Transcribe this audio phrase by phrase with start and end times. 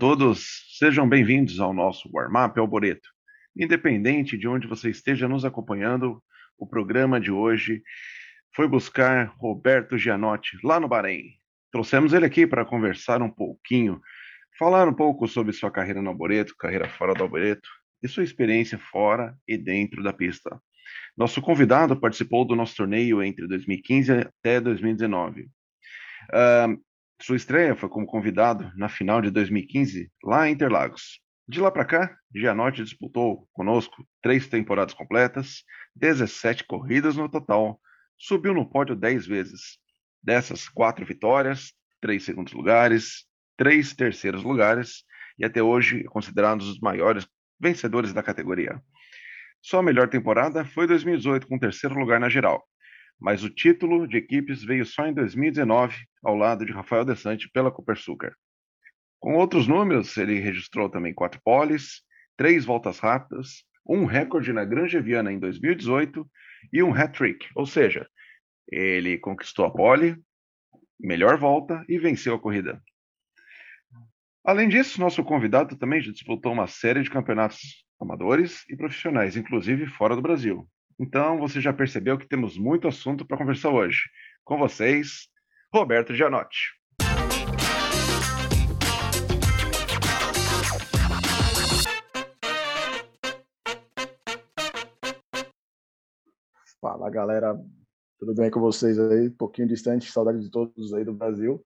[0.00, 3.06] Todos, sejam bem-vindos ao nosso Warm-Up Alboreto.
[3.54, 6.22] Independente de onde você esteja nos acompanhando,
[6.56, 7.82] o programa de hoje
[8.56, 11.24] foi buscar Roberto Gianotti lá no Bahrein.
[11.70, 14.00] Trouxemos ele aqui para conversar um pouquinho,
[14.58, 17.68] falar um pouco sobre sua carreira no Alboreto, carreira fora do Alboreto
[18.02, 20.58] e sua experiência fora e dentro da pista.
[21.14, 25.42] Nosso convidado participou do nosso torneio entre 2015 até 2019.
[25.42, 26.89] Uh,
[27.20, 31.20] sua estreia foi como convidado na final de 2015, lá em Interlagos.
[31.46, 37.80] De lá para cá, Gianotti disputou conosco três temporadas completas, 17 corridas no total,
[38.16, 39.78] subiu no pódio 10 vezes.
[40.22, 45.04] Dessas, quatro vitórias, três segundos lugares, três terceiros lugares
[45.38, 47.26] e até hoje é considerado um dos maiores
[47.58, 48.80] vencedores da categoria.
[49.60, 52.66] Sua melhor temporada foi 2018, com terceiro lugar na geral,
[53.20, 57.70] mas o título de equipes veio só em 2019, ao lado de Rafael Desante pela
[57.70, 58.34] Copersucar.
[59.18, 62.02] Com outros números, ele registrou também quatro poles,
[62.36, 66.26] três voltas rápidas, um recorde na Granja Viana em 2018
[66.72, 68.08] e um hat-trick, ou seja,
[68.66, 70.16] ele conquistou a pole,
[70.98, 72.82] melhor volta e venceu a corrida.
[74.42, 79.86] Além disso, nosso convidado também já disputou uma série de campeonatos amadores e profissionais, inclusive
[79.86, 80.66] fora do Brasil.
[81.02, 84.00] Então, você já percebeu que temos muito assunto para conversar hoje.
[84.44, 85.30] Com vocês,
[85.72, 86.78] Roberto Gianotti.
[96.82, 97.58] Fala galera,
[98.18, 99.28] tudo bem com vocês aí?
[99.28, 101.64] Um pouquinho distante, saudade de todos aí do Brasil.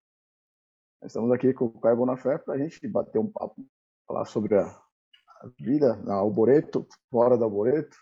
[1.03, 3.67] Estamos aqui com o Caio Bonafé para a gente bater um papo,
[4.07, 4.81] falar sobre a,
[5.59, 7.97] vida na Alboreto, fora da Alboreto,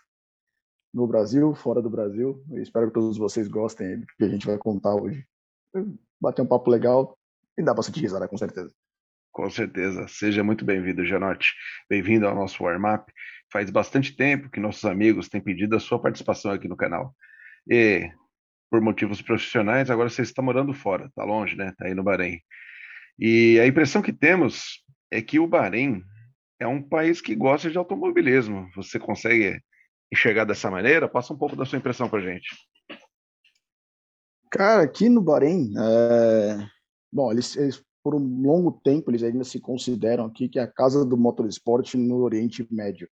[0.93, 2.43] no Brasil, fora do Brasil.
[2.51, 5.25] Eu espero que todos vocês gostem do que a gente vai contar hoje.
[6.21, 7.17] Bater um papo legal
[7.57, 8.71] e dá bastante risada, com certeza.
[9.31, 10.07] Com certeza.
[10.07, 11.53] Seja muito bem-vindo, Janote.
[11.89, 13.11] Bem-vindo ao nosso warm-up.
[13.51, 17.15] Faz bastante tempo que nossos amigos têm pedido a sua participação aqui no canal.
[17.67, 18.11] E,
[18.69, 21.69] por motivos profissionais, agora você está morando fora, está longe, né?
[21.69, 22.39] Está aí no Bahrein.
[23.17, 26.03] E a impressão que temos é que o Bahrein
[26.59, 28.69] é um país que gosta de automobilismo.
[28.75, 29.59] Você consegue
[30.13, 31.09] enxergar dessa maneira?
[31.09, 32.47] Passa um pouco da sua impressão para gente.
[34.49, 36.67] Cara, aqui no Bahrein, é...
[37.11, 40.71] bom, eles, eles, por um longo tempo eles ainda se consideram aqui que é a
[40.71, 43.09] casa do motorsport no Oriente Médio.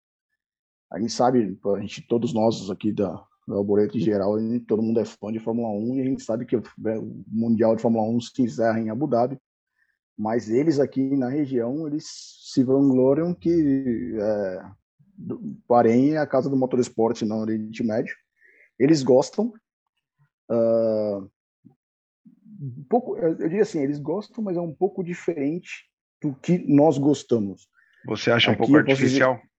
[0.92, 3.12] A gente sabe, a gente, todos nós aqui da,
[3.48, 6.24] do Alboreto em geral, gente, todo mundo é fã de Fórmula 1 e a gente
[6.24, 6.64] sabe que o
[7.28, 9.38] Mundial de Fórmula 1 se encerra em Abu Dhabi
[10.22, 12.06] mas eles aqui na região, eles
[12.52, 14.62] se vangloriam que é,
[15.68, 18.16] Bahrein é a casa do motorsport no Oriente Médio.
[18.80, 19.54] Eles gostam.
[20.50, 21.30] Uh,
[22.62, 25.90] um pouco, eu diria assim, eles gostam, mas é um pouco diferente
[26.22, 27.68] do que nós gostamos.
[28.06, 29.36] Você acha um pouco artificial?
[29.36, 29.52] Dizer,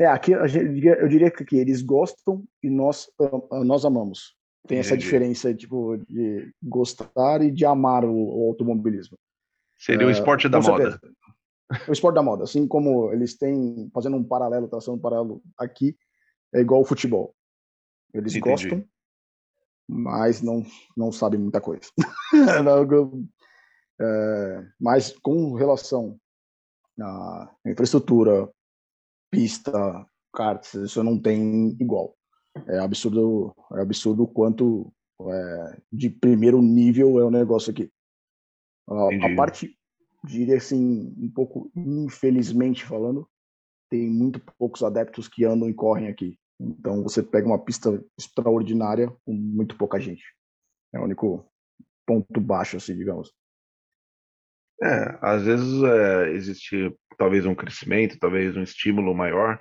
[0.00, 3.08] é, aqui eu diria, eu diria que aqui, eles gostam e nós,
[3.64, 4.36] nós amamos.
[4.66, 9.18] Tem essa diferença tipo, de gostar e de amar o, o automobilismo.
[9.78, 11.00] Seria o esporte da moda.
[11.86, 15.96] O esporte da moda, assim como eles têm, fazendo um paralelo, traçando um paralelo aqui,
[16.54, 17.34] é igual o futebol.
[18.14, 18.50] Eles Entendi.
[18.50, 18.84] gostam,
[19.86, 20.64] mas não,
[20.96, 21.90] não sabem muita coisa.
[24.00, 26.18] é, mas com relação
[27.00, 28.50] à infraestrutura,
[29.30, 32.16] pista, karts, isso não tem igual.
[32.66, 37.92] É absurdo, é absurdo o quanto é, de primeiro nível é o negócio aqui.
[38.88, 39.77] A parte,
[40.24, 43.28] diria assim, um pouco infelizmente falando,
[43.90, 46.38] tem muito poucos adeptos que andam e correm aqui.
[46.60, 50.24] Então você pega uma pista extraordinária com muito pouca gente.
[50.92, 51.50] É o único
[52.06, 53.32] ponto baixo, assim, digamos.
[54.82, 59.60] É, às vezes é, existe talvez um crescimento, talvez um estímulo maior,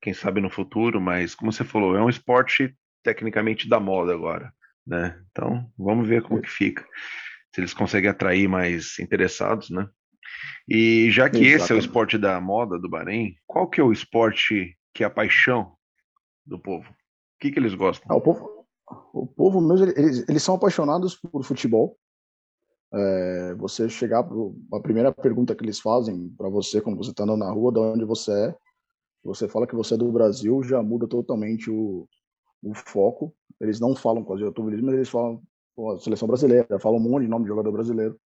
[0.00, 4.52] quem sabe no futuro, mas como você falou, é um esporte tecnicamente da moda agora,
[4.84, 5.20] né?
[5.30, 6.84] Então, vamos ver como que fica
[7.56, 9.88] se eles conseguem atrair mais interessados, né?
[10.68, 11.62] E já que Exatamente.
[11.62, 15.06] esse é o esporte da moda do Bahrein, qual que é o esporte que é
[15.06, 15.72] a paixão
[16.44, 16.88] do povo?
[16.88, 18.06] O que, que eles gostam?
[18.10, 18.66] Ah, o povo,
[19.12, 21.96] o povo mesmo, eles, eles são apaixonados por futebol.
[22.92, 27.24] É, você chegar pro, a primeira pergunta que eles fazem para você quando você está
[27.24, 28.54] andando na rua, de onde você é,
[29.22, 32.08] você fala que você é do Brasil, já muda totalmente o,
[32.62, 33.34] o foco.
[33.60, 35.42] Eles não falam com de automobilismo, eles falam
[35.94, 38.18] a seleção brasileira, falam um monte de nome de jogador brasileiro.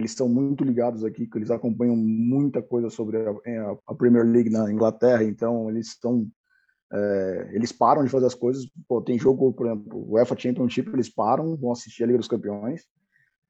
[0.00, 4.48] Eles estão muito ligados aqui, que eles acompanham muita coisa sobre a, a Premier League
[4.48, 6.26] na Inglaterra, então eles estão
[6.90, 8.66] é, eles param de fazer as coisas.
[8.88, 12.28] Pô, tem jogo, por exemplo, o UEFA Championship, eles param, vão assistir a Liga dos
[12.28, 12.84] Campeões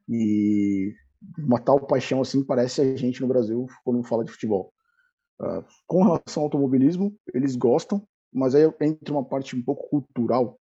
[0.08, 0.92] e
[1.38, 4.72] uma tal paixão assim parece a gente no Brasil quando fala de futebol.
[5.40, 10.58] Uh, com relação ao automobilismo, eles gostam, mas aí entra uma parte um pouco cultural,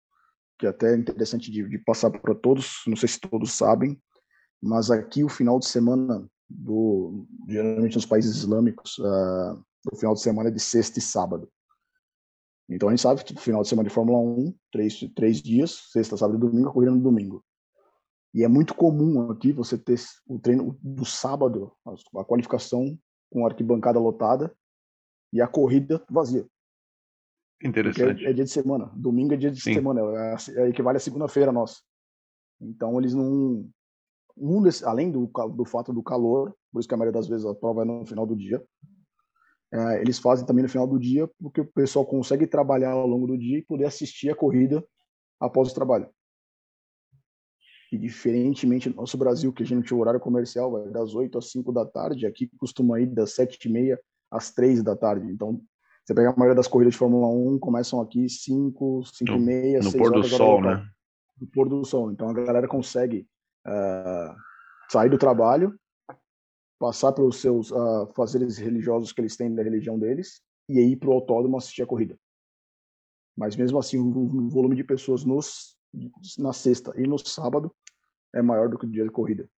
[0.59, 3.99] que é até é interessante de, de passar para todos, não sei se todos sabem,
[4.61, 10.21] mas aqui o final de semana do geralmente nos países islâmicos, uh, o final de
[10.21, 11.49] semana é de sexta e sábado.
[12.67, 16.17] Então a gente sabe que final de semana de Fórmula 1, três, três dias, sexta,
[16.17, 17.43] sábado e domingo, a corrida no domingo.
[18.33, 21.71] E é muito comum aqui você ter o treino do sábado,
[22.15, 22.97] a qualificação
[23.31, 24.55] com arquibancada lotada
[25.33, 26.47] e a corrida vazia.
[27.63, 28.25] Interessante.
[28.25, 28.91] É, é, dia de semana.
[28.95, 29.73] Domingo é dia de Sim.
[29.73, 30.01] semana.
[30.01, 31.81] É, é, equivale a segunda-feira nossa.
[32.61, 33.69] Então eles não.
[34.39, 37.45] Um desse, além do, do fato do calor, por isso que a maioria das vezes
[37.45, 38.63] a prova é no final do dia,
[39.71, 43.27] é, eles fazem também no final do dia, porque o pessoal consegue trabalhar ao longo
[43.27, 44.83] do dia e poder assistir a corrida
[45.39, 46.09] após o trabalho.
[47.91, 51.51] E diferentemente do nosso Brasil, que a gente, o horário comercial vai das 8 às
[51.51, 53.99] 5 da tarde, aqui costuma ir das 7 e meia
[54.31, 55.31] às 3 da tarde.
[55.31, 55.61] Então,
[56.03, 59.81] você pega a maioria das corridas de Fórmula 1, começam aqui 5, 5 e meia,
[59.81, 60.87] 6 pôr do sol, né?
[61.39, 62.11] No pôr do sol.
[62.11, 63.27] Então, a galera consegue
[63.69, 64.35] uh,
[64.89, 65.79] sair do trabalho,
[66.79, 71.09] passar pelos seus uh, fazeres religiosos que eles têm da religião deles e aí para
[71.09, 72.17] o autódromo assistir a corrida.
[73.37, 75.77] Mas mesmo assim, o volume de pessoas nos,
[76.37, 77.73] na sexta e no sábado
[78.33, 79.49] é maior do que o dia de corrida.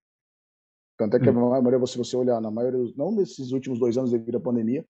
[0.97, 1.53] Tanto é que hum.
[1.53, 4.85] a maioria, se você olhar, na maioria, não nesses últimos dois anos devido à pandemia,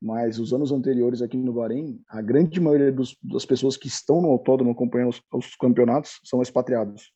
[0.00, 4.20] mas os anos anteriores aqui no Bahrein, a grande maioria dos, das pessoas que estão
[4.20, 7.12] no autódromo acompanhando os, os campeonatos são expatriados.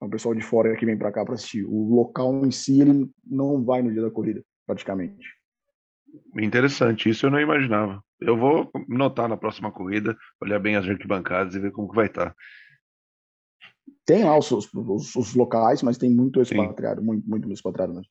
[0.00, 1.64] É o pessoal de fora que vem para cá para assistir.
[1.64, 5.26] O local em si ele não vai no dia da corrida, praticamente.
[6.36, 8.02] Interessante, isso eu não imaginava.
[8.20, 12.06] Eu vou notar na próxima corrida, olhar bem as arquibancadas e ver como que vai
[12.06, 12.30] estar.
[12.30, 12.36] Tá.
[14.06, 17.06] Tem lá os, os, os locais, mas tem muito expatriado, Sim.
[17.06, 18.10] muito, muito expatriado mesmo.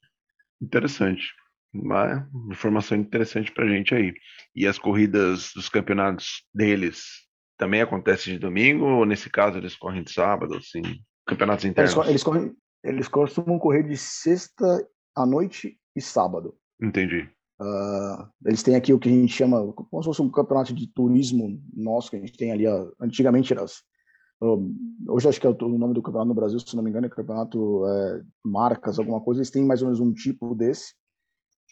[0.62, 1.32] Interessante.
[1.74, 4.14] Uma informação interessante pra gente aí.
[4.56, 7.24] E as corridas dos campeonatos deles
[7.58, 10.82] também acontecem de domingo ou nesse caso eles correm de sábado, assim?
[11.26, 11.96] Campeonatos internos.
[11.96, 16.56] Eles, eles, correm, eles costumam correr de sexta à noite e sábado.
[16.82, 17.30] Entendi.
[17.62, 20.88] Uh, eles têm aqui o que a gente chama, como se fosse um campeonato de
[20.88, 24.76] turismo nosso, que a gente tem ali, uh, antigamente era, uh,
[25.08, 27.10] hoje acho que é o nome do campeonato no Brasil, se não me engano, é
[27.10, 30.94] campeonato é, marcas, alguma coisa, eles têm mais ou menos um tipo desse,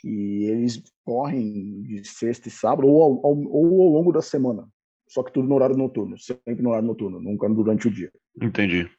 [0.05, 4.69] e eles correm de sexta e sábado, ou ao, ao, ou ao longo da semana,
[5.09, 8.11] só que tudo no horário noturno, sempre no horário noturno, nunca durante o dia.
[8.41, 8.89] Entendi.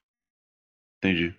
[1.02, 1.34] Entendi.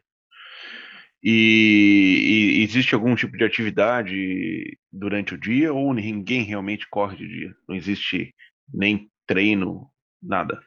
[1.24, 7.26] E, e, existe algum tipo de atividade durante o dia ou ninguém realmente corre de
[7.26, 7.56] dia?
[7.68, 8.36] Não existe
[8.74, 9.90] nem treino,
[10.22, 10.62] nada?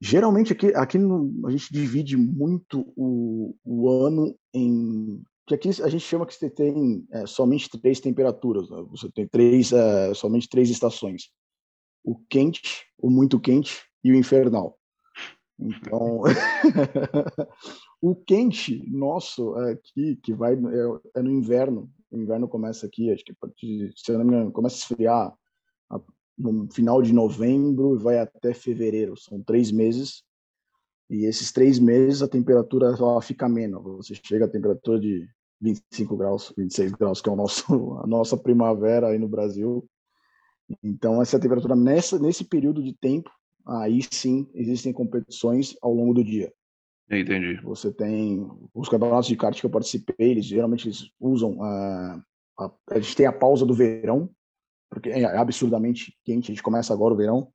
[0.00, 0.98] Geralmente aqui, aqui
[1.46, 6.48] a gente divide muito o, o ano em que aqui a gente chama que você
[6.48, 8.82] tem é, somente três temperaturas, né?
[8.88, 11.30] você tem três, é, somente três estações:
[12.04, 14.78] o quente, o muito quente e o infernal.
[15.58, 16.22] Então,
[18.02, 23.24] o quente nosso aqui, que vai é, é, no inverno, o inverno começa aqui, acho
[23.24, 23.34] que
[23.96, 25.34] se eu não me engano, começa a esfriar
[26.36, 30.24] no final de novembro e vai até fevereiro, são três meses.
[31.08, 35.28] E esses três meses a temperatura ela fica menos, você chega a temperatura de
[35.60, 37.64] 25 graus, 26 graus, que é o nosso,
[38.02, 39.88] a nossa primavera aí no Brasil.
[40.82, 43.30] Então, essa temperatura nessa, nesse período de tempo
[43.66, 46.52] aí sim existem competições ao longo do dia.
[47.10, 47.60] Entendi.
[47.62, 52.22] Você tem os campeonatos de kart que eu participei, eles geralmente eles usam a,
[52.58, 54.30] a, a gente tem a pausa do verão,
[54.90, 57.52] porque é absurdamente quente, a gente começa agora o verão,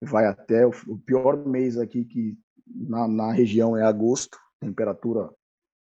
[0.00, 5.30] vai até o, o pior mês aqui que na, na região é agosto, temperatura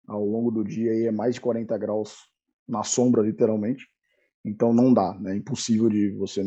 [0.06, 2.28] ao longo do dia aí é mais de 40 graus
[2.66, 3.88] na sombra, literalmente.
[4.46, 5.32] Então não dá, né?
[5.32, 6.40] é impossível de você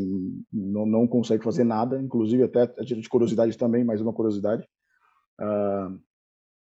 [0.54, 4.66] não, não consegue fazer nada, inclusive até a título de curiosidade também, mais uma curiosidade.
[5.38, 6.00] Uh,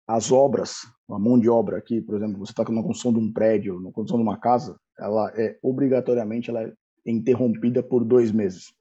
[0.08, 3.34] as obras, a mão de obra aqui, por exemplo, você está na construção de um
[3.34, 6.74] prédio, na construção de uma casa, ela é obrigatoriamente ela é
[7.06, 8.74] interrompida por dois meses.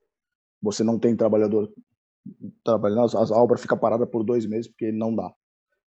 [0.63, 1.73] Você não tem trabalhador
[2.63, 5.33] trabalhando, a obra fica parada por dois meses porque não dá.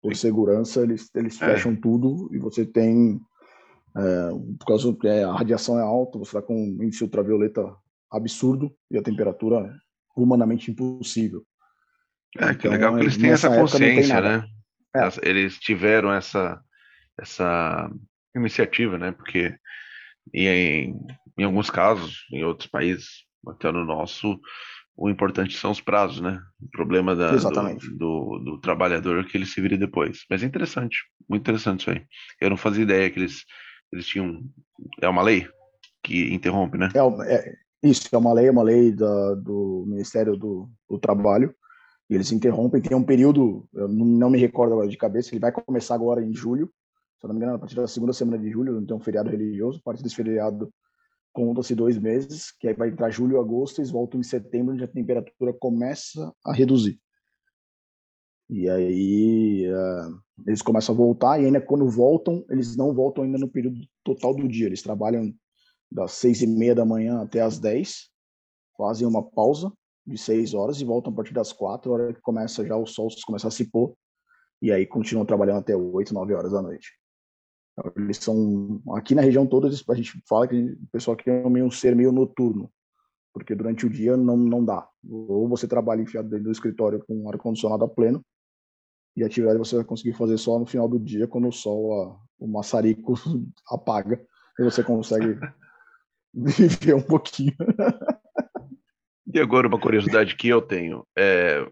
[0.01, 1.53] Por segurança, eles, eles é.
[1.53, 3.19] fecham tudo e você tem
[3.97, 7.75] é, por causa que a radiação é alta, você está com um índice ultravioleta
[8.11, 9.73] absurdo e a temperatura
[10.15, 11.45] humanamente impossível.
[12.37, 14.45] É, que então, legal que eles têm essa consciência, né?
[14.95, 15.29] É.
[15.29, 16.59] Eles tiveram essa,
[17.19, 17.89] essa
[18.35, 19.11] iniciativa, né?
[19.11, 19.55] Porque
[20.33, 20.95] em,
[21.37, 24.39] em alguns casos, em outros países, até no nosso,
[24.97, 26.41] o importante são os prazos, né?
[26.61, 27.49] O problema da, do,
[27.97, 30.25] do, do, trabalhador é que ele se vire depois.
[30.29, 30.97] Mas é interessante,
[31.29, 32.05] muito interessante isso aí.
[32.39, 33.43] Eu não fazia ideia que eles,
[33.95, 34.43] eles tinham.
[35.01, 35.47] É uma lei
[36.03, 36.89] que interrompe, né?
[36.93, 41.53] É, é isso, é uma lei, é uma lei da, do Ministério do, do Trabalho.
[42.09, 45.51] E eles interrompem, tem um período, eu não me recordo agora de cabeça, ele vai
[45.51, 46.71] começar agora em julho,
[47.19, 48.99] se eu não me engano, a partir da segunda semana de julho, não tem um
[48.99, 50.71] feriado religioso, a partir desse feriado
[51.33, 54.87] conta-se dois meses, que aí vai entrar julho, agosto, eles voltam em setembro, onde a
[54.87, 56.99] temperatura começa a reduzir.
[58.49, 63.38] E aí uh, eles começam a voltar, e ainda quando voltam, eles não voltam ainda
[63.38, 64.65] no período total do dia.
[64.65, 65.34] Eles trabalham
[65.89, 68.10] das seis e meia da manhã até as dez,
[68.77, 69.72] fazem uma pausa
[70.06, 73.08] de seis horas e voltam a partir das quatro, hora que começa já o sol
[73.25, 73.96] começa a se pôr,
[74.62, 76.89] e aí continuam trabalhando até oito, nove horas da noite.
[77.96, 81.65] Eles são aqui na região toda a gente fala que o pessoal aqui é meio
[81.65, 82.70] um ser meio noturno,
[83.34, 84.88] porque durante o dia não não dá.
[85.10, 88.24] Ou você trabalha enfiado dentro do escritório com ar condicionado a pleno
[89.15, 92.01] e a atividade você vai conseguir fazer só no final do dia quando o sol
[92.01, 93.13] a, o maçarico
[93.69, 94.22] apaga
[94.60, 95.39] e você consegue
[96.34, 97.53] viver um pouquinho.
[99.34, 101.65] e agora uma curiosidade que eu tenho é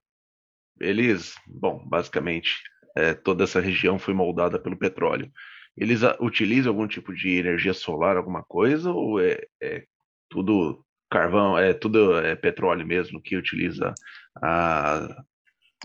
[0.79, 2.61] eles, bom, basicamente
[2.95, 5.31] é, toda essa região foi moldada pelo petróleo.
[5.75, 9.83] Eles utilizam algum tipo de energia solar, alguma coisa, ou é, é
[10.29, 13.93] tudo carvão, é tudo é petróleo mesmo que utiliza
[14.41, 15.23] a,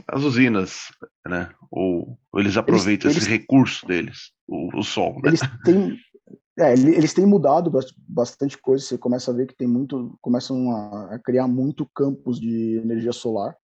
[0.06, 0.92] as usinas,
[1.26, 1.50] né?
[1.70, 5.14] Ou, ou eles aproveitam eles, esse eles, recurso deles, o, o sol.
[5.22, 5.30] Né?
[5.30, 5.98] Eles têm,
[6.58, 7.70] é, eles têm mudado
[8.06, 8.84] bastante coisa.
[8.84, 13.12] Você começa a ver que tem muito, começam a, a criar muito campos de energia
[13.12, 13.56] solar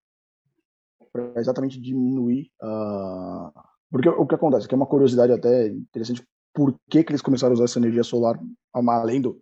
[1.12, 6.26] para exatamente diminuir a uh, porque o que acontece, que é uma curiosidade até interessante,
[6.52, 8.36] por que, que eles começaram a usar essa energia solar,
[8.72, 9.40] além do.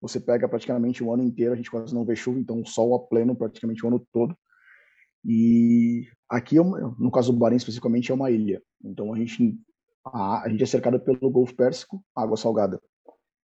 [0.00, 2.94] Você pega praticamente o ano inteiro, a gente quase não vê chuva, então o sol
[2.94, 4.34] a pleno praticamente o ano todo.
[5.24, 8.62] E aqui, é no caso do Bahrein especificamente, é uma ilha.
[8.84, 9.58] Então a gente,
[10.04, 12.80] a, a gente é cercado pelo Golfo Pérsico, água salgada.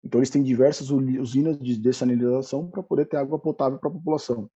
[0.03, 4.49] Então eles têm diversas usinas de dessalinização para poder ter água potável para a população.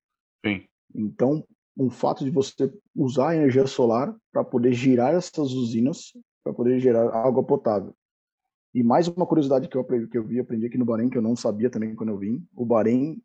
[0.45, 0.63] Sim.
[0.95, 1.43] Então,
[1.77, 6.79] um fato de você usar a energia solar para poder girar essas usinas, para poder
[6.79, 7.95] gerar água potável.
[8.73, 11.17] E mais uma curiosidade que eu, aprendi, que eu vi, aprendi aqui no Bahrein, que
[11.17, 13.19] eu não sabia também quando eu vim, o Bahrein,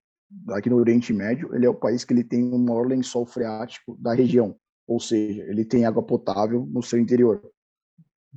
[0.51, 3.97] aqui no Oriente Médio, ele é o país que ele tem o maior lençol freático
[3.99, 7.43] da região, ou seja, ele tem água potável no seu interior.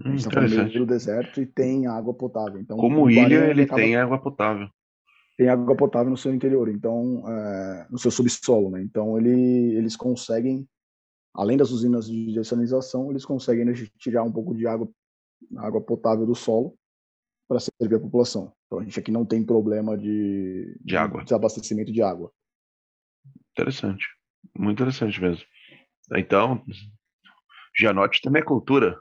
[0.05, 2.59] Hum, está no meio do deserto e tem água potável.
[2.59, 3.81] Então, Como ilha, ele acaba...
[3.81, 4.69] tem água potável
[5.37, 8.81] tem água potável no seu interior, então é, no seu subsolo, né?
[8.81, 10.67] Então ele, eles conseguem,
[11.33, 14.89] além das usinas de dessalinização, eles conseguem né, tirar um pouco de água,
[15.57, 16.75] água potável do solo
[17.47, 18.51] para servir a população.
[18.67, 22.31] Então a gente aqui não tem problema de, de água, desabastecimento de água.
[23.51, 24.05] Interessante,
[24.57, 25.45] muito interessante mesmo.
[26.15, 26.63] Então,
[27.77, 28.97] Janote também é cultura,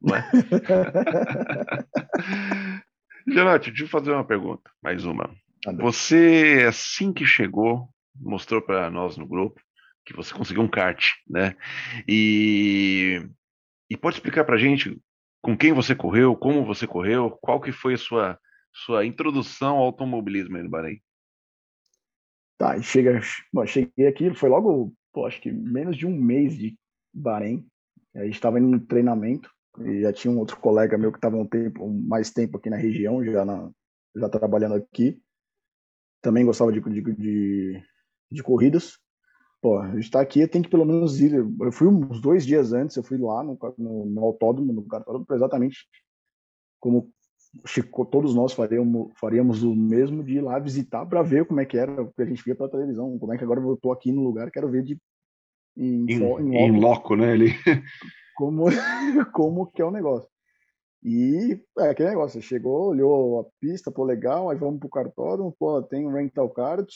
[0.00, 0.30] não é?
[3.28, 5.30] Janote, deixa eu fazer uma pergunta, mais uma.
[5.78, 9.60] Você, assim que chegou, mostrou para nós no grupo
[10.04, 11.54] que você conseguiu um kart, né?
[12.08, 13.22] E,
[13.88, 14.98] e pode explicar para gente
[15.42, 18.38] com quem você correu, como você correu, qual que foi a sua,
[18.72, 21.00] sua introdução ao automobilismo aí no Bahrein?
[22.58, 23.20] Tá, chega,
[23.52, 26.78] bom, cheguei aqui, foi logo, pô, acho que menos de um mês de
[27.12, 27.66] Bahrein.
[28.14, 29.50] A gente estava indo no treinamento
[29.80, 32.76] e já tinha um outro colega meu que estava um tempo, mais tempo aqui na
[32.76, 33.70] região, já, na,
[34.16, 35.20] já trabalhando aqui
[36.20, 37.82] também gostava de, de, de,
[38.30, 38.98] de corridas.
[39.60, 41.34] Pô, a gente tá aqui, tem que pelo menos ir.
[41.34, 45.26] Eu fui uns dois dias antes, eu fui lá no, no, no autódromo, no cartódromo,
[45.32, 45.86] exatamente
[46.78, 47.12] como
[48.10, 51.76] todos nós faríamos, faríamos o mesmo de ir lá visitar para ver como é que
[51.76, 54.12] era, o que a gente via pela televisão, como é que agora eu tô aqui
[54.12, 54.98] no lugar, quero ver de
[55.76, 57.48] em, em, em, em loco, né, ali.
[58.36, 58.64] Como,
[59.34, 60.26] como que é o negócio.
[61.02, 65.82] E é aquele negócio, chegou, olhou a pista, pô, legal, aí vamos pro cartódromo, pô,
[65.82, 66.88] tem um rental kart,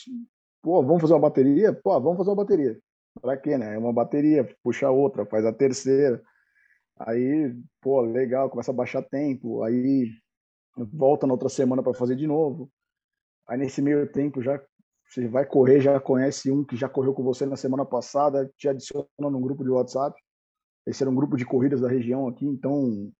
[0.63, 1.71] pô, vamos fazer uma bateria?
[1.71, 2.79] Pô, vamos fazer uma bateria.
[3.21, 3.75] Pra quê, né?
[3.75, 6.19] É uma bateria, puxa outra, faz a terceira.
[6.97, 10.09] Aí, pô, legal, começa a baixar tempo, aí
[10.75, 12.69] volta na outra semana para fazer de novo.
[13.47, 14.61] Aí nesse meio tempo já
[15.07, 18.67] você vai correr, já conhece um que já correu com você na semana passada, te
[18.67, 20.19] adiciona num grupo de WhatsApp.
[20.85, 23.11] Esse era um grupo de corridas da região aqui, então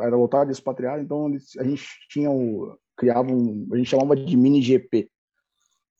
[0.00, 4.36] era lotado de expatriado, então a gente tinha o, criava um, a gente chamava de
[4.36, 5.10] mini GP.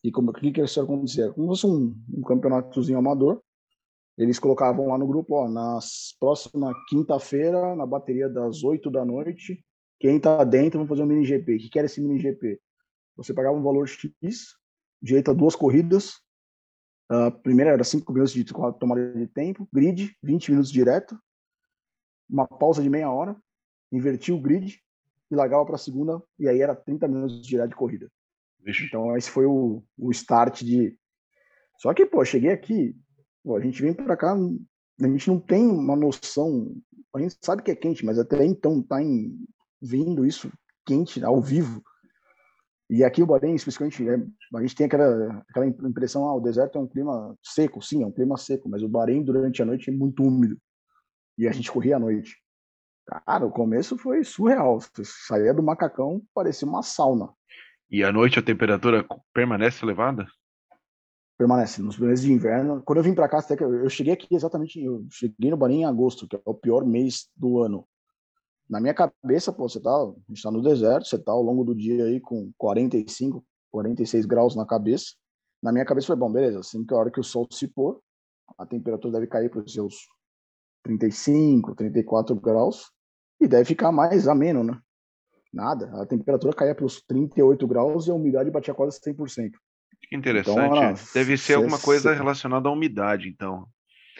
[0.03, 1.31] E como que que isso acontecia?
[1.31, 3.41] Como se fosse um, um campeonatozinho amador.
[4.17, 9.63] Eles colocavam lá no grupo, ó, nas próxima quinta-feira, na bateria das 8 da noite,
[9.99, 11.55] quem tá dentro vamos fazer um mini GP.
[11.55, 12.59] O que, que era esse mini GP?
[13.15, 14.55] Você pagava um valor X,
[15.01, 16.21] direito a duas corridas,
[17.09, 21.17] A primeira era 5 minutos de tomada de tempo, grid, 20 minutos direto,
[22.29, 23.35] uma pausa de meia hora,
[23.91, 24.79] inverti o grid
[25.31, 28.11] e largava para a segunda, e aí era 30 minutos direto de corrida.
[28.65, 28.85] Ixi.
[28.85, 30.97] Então esse foi o, o start de.
[31.77, 32.95] Só que, pô, cheguei aqui,
[33.43, 36.75] pô, a gente vem para cá, a gente não tem uma noção,
[37.15, 39.37] a gente sabe que é quente, mas até então tá em,
[39.81, 40.51] vindo isso
[40.85, 41.83] quente, ao vivo.
[42.89, 46.77] E aqui o Bahrein, especificamente, é, a gente tem aquela, aquela impressão, ah, o deserto
[46.77, 49.89] é um clima seco, sim, é um clima seco, mas o Bahrein durante a noite
[49.89, 50.57] é muito úmido.
[51.37, 52.37] E a gente corria à noite.
[53.05, 54.79] Cara, o começo foi surreal.
[54.79, 57.29] Você saía do macacão, parecia uma sauna.
[57.89, 60.25] E à noite a temperatura permanece elevada?
[61.37, 61.81] Permanece.
[61.81, 62.81] Nos meses de inverno.
[62.83, 64.81] Quando eu vim para cá, eu cheguei aqui exatamente.
[64.81, 67.87] Eu cheguei no Bahrein em agosto, que é o pior mês do ano
[68.69, 71.63] na minha cabeça, pô, você tá, a gente tá no deserto, você tá ao longo
[71.63, 75.13] do dia aí com 45, 46 graus na cabeça.
[75.63, 77.99] Na minha cabeça foi, bom, beleza, assim que a hora que o sol se pôr,
[78.57, 79.95] a temperatura deve cair para os seus
[80.83, 82.91] 35, 34 graus
[83.39, 84.79] e deve ficar mais ameno, né?
[85.53, 89.51] Nada, a temperatura caía para os 38 graus e a umidade batia quase 100%.
[90.09, 90.59] Que interessante.
[90.59, 93.67] Então, deve ser alguma coisa relacionada à umidade, então.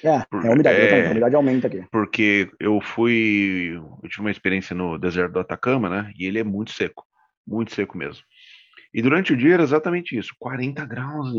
[0.03, 1.83] É, Por, é a umidade, é, a umidade aumenta aqui.
[1.91, 3.73] Porque eu fui.
[3.75, 6.11] Eu tive uma experiência no deserto do Atacama, né?
[6.17, 7.05] E ele é muito seco.
[7.45, 8.23] Muito seco mesmo.
[8.93, 11.33] E durante o dia era exatamente isso: 40 graus,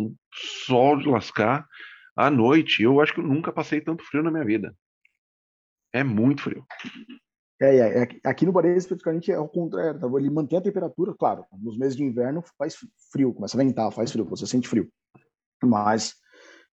[0.66, 1.66] sol de lascar.
[2.16, 4.74] À noite, eu acho que eu nunca passei tanto frio na minha vida.
[5.92, 6.64] É muito frio.
[7.60, 9.98] É, é, é aqui no Bahrein, especificamente, é ao contrário.
[9.98, 10.06] Tá?
[10.18, 11.44] Ele mantém a temperatura, claro.
[11.60, 12.76] Nos meses de inverno faz
[13.12, 14.88] frio, começa a ventar, faz frio, você sente frio.
[15.62, 16.14] Mas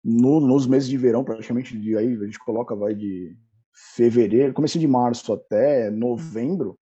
[0.08, 3.36] no, nos meses de verão, praticamente, de, aí a gente coloca, vai de
[3.96, 6.78] fevereiro, começo de março até novembro,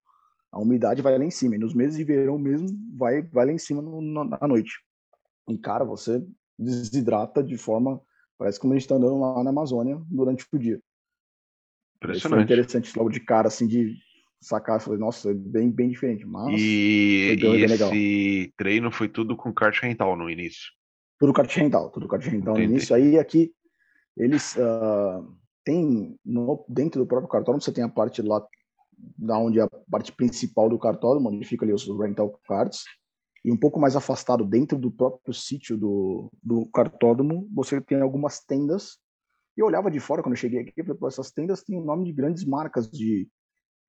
[0.52, 1.56] a umidade vai lá em cima.
[1.56, 4.74] E nos meses de verão mesmo, vai, vai lá em cima no, à noite.
[5.48, 6.22] E, cara, você
[6.60, 8.02] desidrata de forma.
[8.38, 10.82] Parece como a gente está andando lá na Amazônia durante o dia.
[11.96, 12.40] Impressionante.
[12.40, 13.96] foi interessante logo de cara, assim, de
[14.42, 14.82] sacar.
[14.82, 16.26] Falei, nossa, é bem, bem diferente.
[16.26, 20.72] Mas e, e esse treino foi tudo com kart rental no início.
[21.24, 22.94] Tudo kart rental, tudo kart rental no início.
[22.94, 23.54] Aí aqui
[24.18, 25.26] eles uh,
[25.64, 28.46] têm no, dentro do próprio cartódromo você tem a parte lá
[29.18, 32.84] da onde é a parte principal do cartódromo, onde fica ali os rental cards.
[33.42, 38.42] E um pouco mais afastado, dentro do próprio sítio do, do cartódromo, você tem algumas
[38.42, 38.98] tendas.
[39.56, 42.04] E eu olhava de fora quando eu cheguei aqui, falei, essas tendas têm o nome
[42.04, 43.30] de grandes marcas de,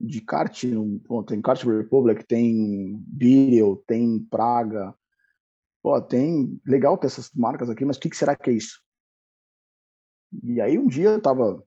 [0.00, 0.56] de kart.
[1.26, 4.94] tem Kart Republic, tem Beetle, tem Praga,
[5.84, 8.80] pô, tem legal ter essas marcas aqui, mas o que, que, será que é isso?
[10.42, 11.62] E aí um dia eu tava,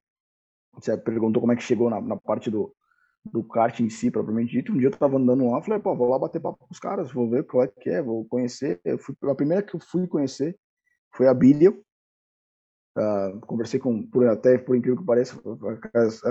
[0.74, 2.76] você perguntou como é que chegou na, na parte do,
[3.24, 6.10] do kart em si, propriamente dito, um dia eu tava andando lá, falei, pô, vou
[6.10, 8.82] lá bater papo com os caras, vou ver qual é que é, vou conhecer.
[8.84, 10.58] Eu fui, a primeira que eu fui conhecer
[11.14, 11.74] foi a Billion,
[12.98, 15.40] Uh, conversei com, por, até por incrível que pareça,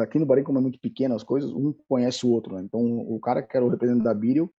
[0.02, 2.56] aqui no Bahrein, como é muito pequeno as coisas, um conhece o outro.
[2.56, 2.62] Né?
[2.62, 4.52] Então, o cara que era o representante da Biril,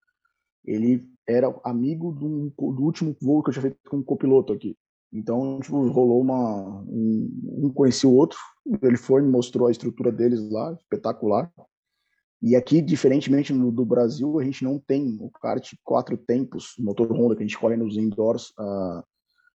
[0.66, 4.76] ele era amigo do, do, último voo que eu tinha feito com um copiloto aqui.
[5.12, 6.83] Então, tipo, rolou uma.
[6.83, 8.38] Um, um conhecia o outro,
[8.83, 11.50] ele foi me mostrou a estrutura deles lá, espetacular.
[12.42, 17.11] E aqui, diferentemente do, do Brasil, a gente não tem o kart quatro tempos, motor
[17.12, 19.02] Honda, que a gente corre nos indoors uh,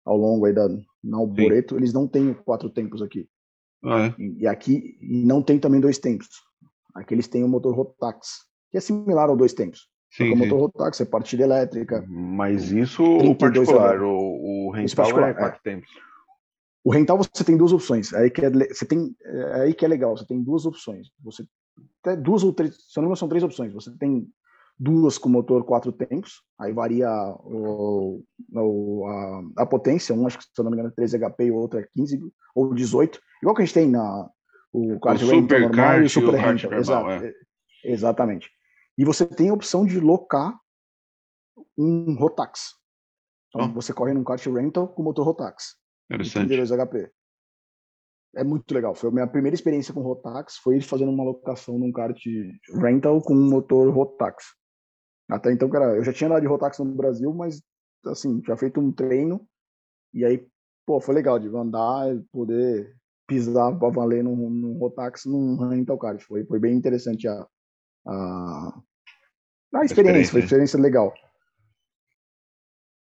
[0.03, 0.67] ao longo aí da
[1.03, 3.27] na Alboreto, eles não têm quatro tempos aqui.
[3.83, 4.15] Ah, é?
[4.19, 6.27] e, e, aqui e não tem também dois tempos.
[6.93, 9.89] Aqui eles têm o motor Rotax, que é similar ao dois tempos.
[10.11, 12.05] Sim, motor rotax, é partida elétrica.
[12.07, 15.89] Mas isso o particular, o, o rental particular, é quatro tempos.
[16.83, 18.13] O rental você tem duas opções.
[18.13, 21.07] Aí que é, você tem, é aí que é legal, você tem duas opções.
[21.23, 21.45] Você
[22.03, 23.71] até duas ou três, se não me são três opções.
[23.73, 24.27] Você tem
[24.77, 27.09] duas com motor quatro tempos, aí varia
[27.43, 31.19] o, o, a, a, potência, um acho que se eu não me engano é 13
[31.19, 32.19] HP e o outro é 15
[32.55, 34.27] ou 18, igual que a gente tem na
[34.73, 36.73] o o super normal e o super rental.
[36.73, 37.33] Exato, é.
[37.83, 38.49] Exatamente.
[38.97, 40.59] E você tem a opção de locar
[41.77, 42.75] um Rotax.
[43.49, 43.73] Então oh.
[43.73, 45.75] você corre num kart rental com motor Rotax.
[46.09, 46.47] Interessante.
[46.47, 47.11] 32 HP.
[48.35, 48.95] É muito legal.
[48.95, 52.17] Foi a minha primeira experiência com Rotax, foi fazendo uma locação num kart
[52.75, 54.45] rental com um motor Rotax.
[55.29, 57.61] Até então, cara, eu já tinha andado de Rotax no Brasil, mas
[58.05, 59.45] assim, tinha feito um treino
[60.13, 60.45] e aí,
[60.85, 62.95] pô, foi legal de andar e poder
[63.27, 66.21] pisar para valer num, num Rotax num rental kart.
[66.21, 67.47] Foi, foi bem interessante a,
[68.07, 68.81] a,
[69.75, 71.13] a experiência, foi experiência legal.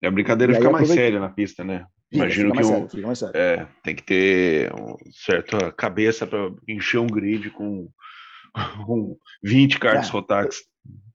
[0.02, 1.86] E a brincadeira e fica mais séria na pista, né?
[2.12, 7.50] Imagino que um, sério, é, tem que ter um certa cabeça para encher um grid
[7.52, 7.90] com,
[8.86, 10.62] com 20 cards é, Rotax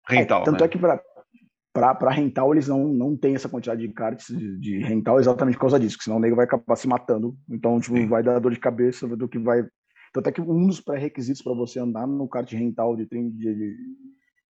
[0.08, 0.42] rental.
[0.42, 0.66] É, tanto né?
[0.66, 5.20] é que para rental eles não, não tem essa quantidade de karts de, de, rental
[5.20, 7.36] exatamente por causa disso, senão o nego vai acabar se matando.
[7.50, 9.66] Então, tipo, vai dar dor de cabeça do que vai.
[10.16, 13.76] Tanto é que um dos pré-requisitos para você andar no kart rental de, de, de,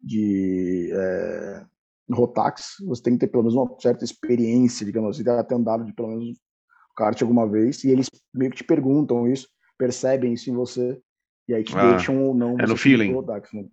[0.00, 1.66] de é,
[2.08, 5.92] Rotax, você tem que ter pelo menos uma certa experiência, digamos assim, ter andado de
[5.92, 6.38] pelo menos
[6.96, 11.00] kart alguma vez, e eles meio que te perguntam isso, percebem isso em você,
[11.48, 12.56] e aí te ah, deixam ou não.
[12.60, 13.12] É no feeling.
[13.12, 13.64] Rotax, né?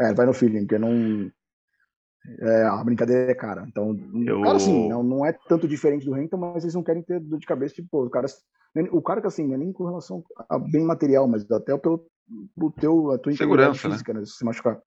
[0.00, 1.30] É, vai no feeling, porque não
[2.38, 3.64] é, a brincadeira é cara.
[3.66, 4.42] Então, eu...
[4.42, 7.38] cara, assim, não, não é tanto diferente do Renton, mas eles não querem ter dor
[7.38, 8.26] de cabeça, tipo, o cara,
[8.90, 12.06] o cara que assim, não é nem com relação a bem material, mas até pelo,
[12.54, 13.94] pelo teu, a tua segurança, né?
[13.94, 14.24] física, né?
[14.24, 14.80] Se machucar.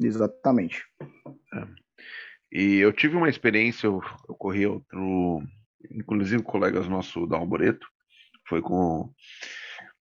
[0.00, 0.84] Exatamente.
[1.54, 1.82] É.
[2.50, 5.42] E eu tive uma experiência, eu, eu corri outro,
[5.90, 7.86] inclusive colegas nosso da Alboreto,
[8.46, 9.10] foi com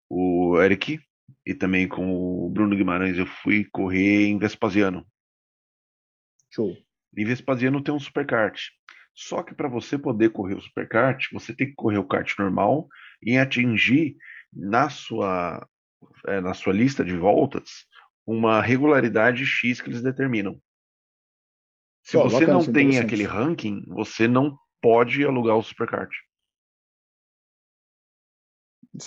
[0.09, 0.99] o Eric,
[1.45, 5.05] e também com o Bruno Guimarães eu fui correr em Vespasiano.
[6.53, 6.75] Show.
[7.17, 8.59] Em Vespasiano tem um superkart.
[9.13, 12.87] Só que para você poder correr o superkart, você tem que correr o kart normal
[13.21, 14.15] e atingir
[14.51, 15.67] na sua
[16.27, 17.85] é, na sua lista de voltas
[18.25, 20.59] uma regularidade X que eles determinam.
[22.03, 26.11] Se oh, você não tem aquele ranking, você não pode alugar o superkart.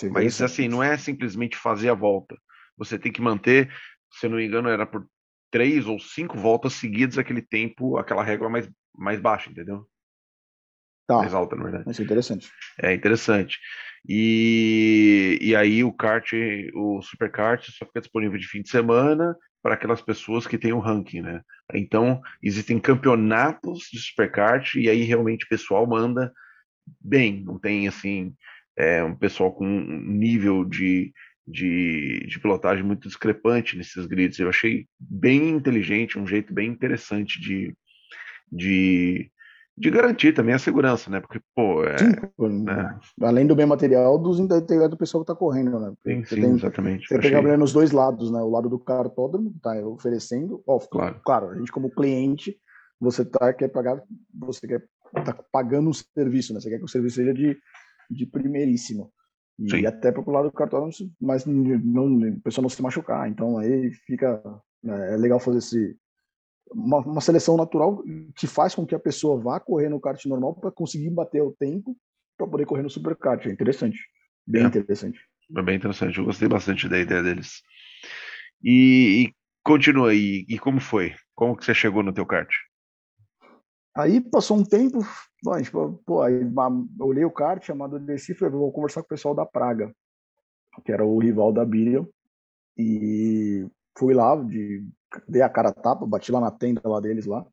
[0.03, 2.37] É Mas assim, não é simplesmente fazer a volta.
[2.77, 3.71] Você tem que manter,
[4.11, 5.07] se eu não me engano, era por
[5.51, 9.87] três ou cinco voltas seguidas aquele tempo, aquela régua mais, mais baixa, entendeu?
[11.07, 11.19] Tá.
[11.19, 11.89] Mais alta, na verdade.
[11.89, 12.51] Isso é interessante.
[12.81, 13.59] É interessante.
[14.07, 16.31] E, e aí o kart,
[16.73, 20.77] o superkart só fica disponível de fim de semana para aquelas pessoas que têm o
[20.77, 21.41] um ranking, né?
[21.73, 26.31] Então, existem campeonatos de superkart e aí realmente o pessoal manda
[27.01, 28.35] bem, não tem assim
[28.77, 31.13] é, um pessoal com um nível de,
[31.47, 34.39] de, de, pilotagem muito discrepante nesses grids.
[34.39, 37.73] Eu achei bem inteligente, um jeito bem interessante de,
[38.51, 39.31] de,
[39.77, 41.21] de garantir também a segurança, né?
[41.21, 42.99] Porque, pô, é, sim, né?
[43.21, 45.93] além do bem material, dos integrantes do pessoal que está correndo, né?
[46.05, 47.07] Sim, sim tem, exatamente.
[47.07, 48.39] Você tem que nos dois lados, né?
[48.39, 51.21] O lado do cartódromo, tá oferecendo, ó, claro.
[51.23, 52.57] claro, a gente como cliente,
[52.99, 54.01] você tá quer pagar,
[54.33, 54.83] você quer
[55.13, 56.59] tá pagando um serviço, né?
[56.59, 57.57] Você quer que o serviço seja de
[58.09, 59.11] de primeiríssimo.
[59.57, 59.85] E Sim.
[59.85, 60.89] até para o lado do cartório,
[61.19, 63.29] mas não, a pessoa não se machucar.
[63.29, 64.41] Então aí fica.
[64.83, 65.97] Né, é legal fazer esse,
[66.71, 68.03] uma, uma, seleção natural
[68.35, 71.55] que faz com que a pessoa vá correr no kart normal para conseguir bater o
[71.57, 71.97] tempo
[72.37, 73.45] para poder correr no superkart.
[73.45, 73.99] É interessante.
[74.45, 74.67] Bem é.
[74.67, 75.19] interessante.
[75.55, 76.17] É bem interessante.
[76.17, 77.61] Eu gostei bastante da ideia deles.
[78.63, 80.45] E, e continua aí.
[80.49, 81.13] E como foi?
[81.33, 82.49] Como que você chegou no teu kart?
[83.95, 84.99] Aí passou um tempo,
[85.45, 89.05] bom, tipo, pô, aí, eu olhei o kart, chamado desci e falei, vou conversar com
[89.05, 89.95] o pessoal da Praga,
[90.83, 92.05] que era o rival da Birion,
[92.75, 93.65] e
[93.97, 94.83] fui lá, de,
[95.27, 97.45] dei a cara a tapa, bati lá na tenda lá deles lá,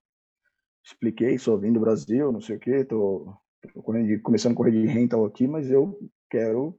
[0.82, 3.30] expliquei, sou vindo do Brasil, não sei o que, tô,
[3.74, 5.98] tô correndo, começando a correr de rental aqui, mas eu
[6.30, 6.78] quero,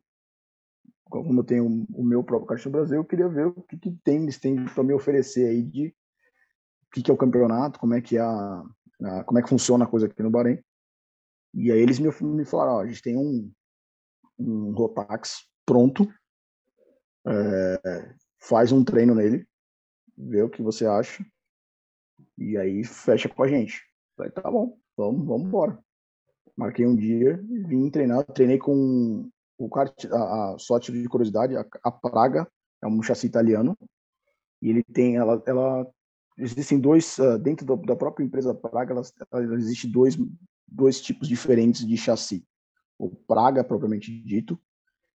[1.06, 3.92] como eu tenho o meu próprio kart no Brasil, eu queria ver o que, que
[4.04, 5.96] tem, eles têm para me oferecer aí de
[6.88, 8.64] o que, que é o campeonato, como é que é a
[9.04, 10.60] uh, como é que funciona a coisa aqui no Bahrein.
[11.54, 13.52] E aí eles me, me falaram, ó, a gente tem um,
[14.40, 16.12] um Rotax pronto,
[17.28, 19.48] é, faz um treino nele,
[20.18, 21.26] vê o que você acha,
[22.38, 23.82] e aí fecha com a gente.
[24.18, 25.80] Falei, tá bom, vamos, vamos embora.
[26.56, 27.38] Marquei um dia,
[27.68, 32.48] vim treinar, treinei com o kart, a, a, só título de curiosidade, a, a Praga,
[32.82, 33.78] é um chassi italiano,
[34.62, 35.88] e ele tem, ela, ela
[36.38, 40.18] existem dois, uh, dentro da própria empresa Praga, elas, elas, existe dois,
[40.68, 42.46] dois tipos diferentes de chassi.
[42.98, 44.60] O Praga, propriamente dito,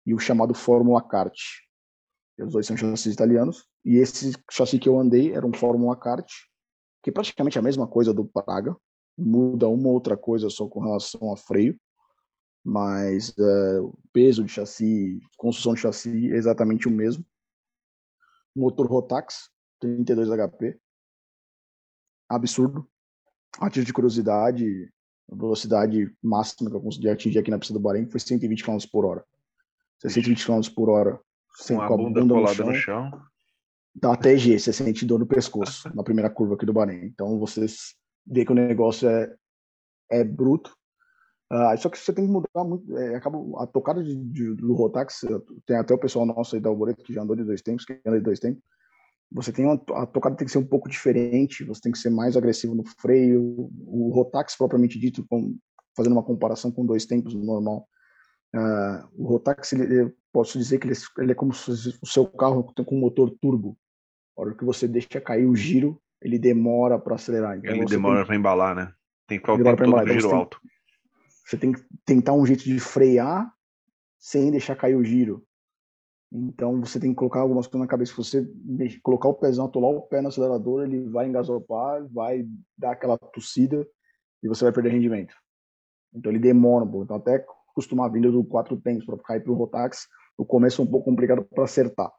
[0.06, 1.36] e o chamado Fórmula Kart.
[2.38, 3.66] Os dois são chassis italianos.
[3.84, 6.30] E esse chassi que eu andei era um Fórmula Kart,
[7.02, 8.76] que é praticamente a mesma coisa do Praga.
[9.16, 11.78] Muda uma outra coisa só com relação a freio.
[12.64, 17.24] Mas uh, o peso de chassi, construção de chassi é exatamente o mesmo.
[18.54, 20.78] Motor Rotax, 32 HP
[22.28, 22.86] absurdo.
[23.58, 24.92] A de curiosidade,
[25.30, 28.78] a velocidade máxima que eu consegui atingir aqui na pista do Bahrein foi 120 km
[28.90, 29.24] por hora.
[30.00, 31.20] 120 km por hora
[31.56, 33.04] sem com a bunda, bunda colada no chão.
[33.04, 33.22] No chão.
[33.94, 37.04] Dá até G, você sente dor no pescoço na primeira curva aqui do Bahrein.
[37.06, 37.94] Então vocês
[38.26, 39.34] vê que o negócio é,
[40.10, 40.76] é bruto.
[41.52, 42.96] Uh, só que você tem que mudar muito.
[42.96, 45.24] É, acaba, a tocada de, de, do Rotax,
[45.66, 48.00] tem até o pessoal nosso aí da Alboreto que já andou de dois tempos, que
[48.04, 48.62] anda de dois tempos
[49.30, 52.10] você tem uma, a tocada tem que ser um pouco diferente, você tem que ser
[52.10, 53.70] mais agressivo no freio.
[53.86, 55.56] O Rotax, propriamente dito, com,
[55.96, 57.86] fazendo uma comparação com dois tempos normal,
[58.54, 61.70] uh, o Rotax, ele, eu posso dizer que ele, ele é como se
[62.02, 63.76] o seu carro com um motor turbo.
[64.36, 67.58] A hora que você deixa cair o giro, ele demora para acelerar.
[67.58, 68.92] Então ele demora para embalar, né?
[69.26, 70.60] Tem que ficar o tempo todo no giro alto.
[71.44, 73.52] Você tem que tentar um jeito de frear
[74.18, 75.46] sem deixar cair o giro.
[76.30, 78.12] Então você tem que colocar algumas coisas na cabeça.
[78.12, 82.92] Se você colocar o pezão, atolar o pé no acelerador, ele vai engasopar, vai dar
[82.92, 83.86] aquela tossida
[84.42, 85.34] e você vai perder rendimento.
[86.14, 87.04] Então ele demora um pouco.
[87.04, 90.84] Então até costumar vindo do quatro tempos para cair para o Rotax, o começo é
[90.84, 92.12] um pouco complicado para acertar.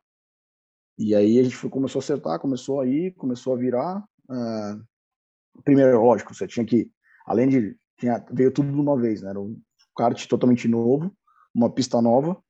[0.98, 4.04] E aí a gente foi, começou a acertar, começou a ir, começou a virar.
[4.30, 6.92] Uh, primeiro, lógico, você tinha que,
[7.26, 9.30] além de, tinha, veio tudo de uma vez, né?
[9.30, 9.58] Era um
[9.96, 11.16] kart totalmente novo,
[11.54, 12.42] uma pista nova,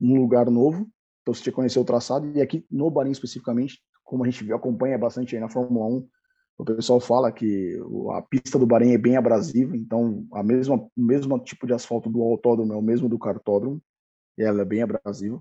[0.00, 0.88] um lugar novo,
[1.22, 2.30] então você tinha que conhecer o traçado.
[2.36, 6.08] E aqui no Bahrein especificamente, como a gente acompanha bastante aí na Fórmula 1,
[6.58, 7.78] o pessoal fala que
[8.14, 12.08] a pista do Bahrein é bem abrasiva, então a mesma, o mesmo tipo de asfalto
[12.08, 13.82] do autódromo é o mesmo do cartódromo,
[14.38, 15.40] e ela é bem abrasiva.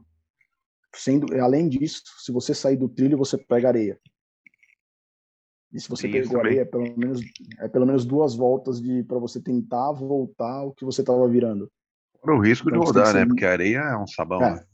[0.93, 3.99] Sendo, além disso, se você sair do trilho, você pega areia.
[5.71, 7.21] E se você pegou areia, é pelo, menos,
[7.59, 11.69] é pelo menos duas voltas de para você tentar voltar o que você estava virando.
[12.25, 13.25] Para o risco então, de rodar, né?
[13.25, 14.41] Porque a areia é um sabão.
[14.41, 14.55] É.
[14.55, 14.65] Né?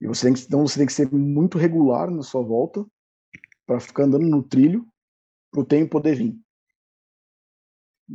[0.00, 2.84] E você tem que, então você tem que ser muito regular na sua volta
[3.66, 4.86] para ficar andando no trilho
[5.50, 6.36] para o tempo poder vir.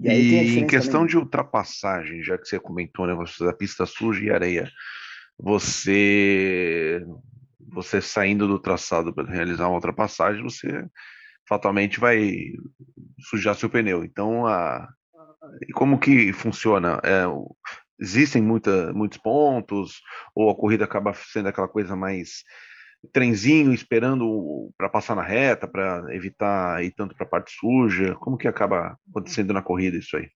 [0.02, 1.08] E, e em questão também.
[1.08, 3.14] de ultrapassagem, já que você comentou, né?
[3.16, 4.72] Você da pista suja e areia
[5.38, 7.06] você
[7.60, 10.86] você saindo do traçado para realizar uma ultrapassagem, você
[11.48, 12.32] fatalmente vai
[13.30, 14.04] sujar seu pneu.
[14.04, 14.88] Então, a,
[15.74, 17.00] como que funciona?
[17.04, 17.24] É,
[18.00, 20.02] existem muita, muitos pontos,
[20.36, 22.44] ou a corrida acaba sendo aquela coisa mais
[23.12, 28.16] trenzinho esperando para passar na reta, para evitar ir tanto para a parte suja?
[28.16, 30.30] Como que acaba acontecendo na corrida isso aí?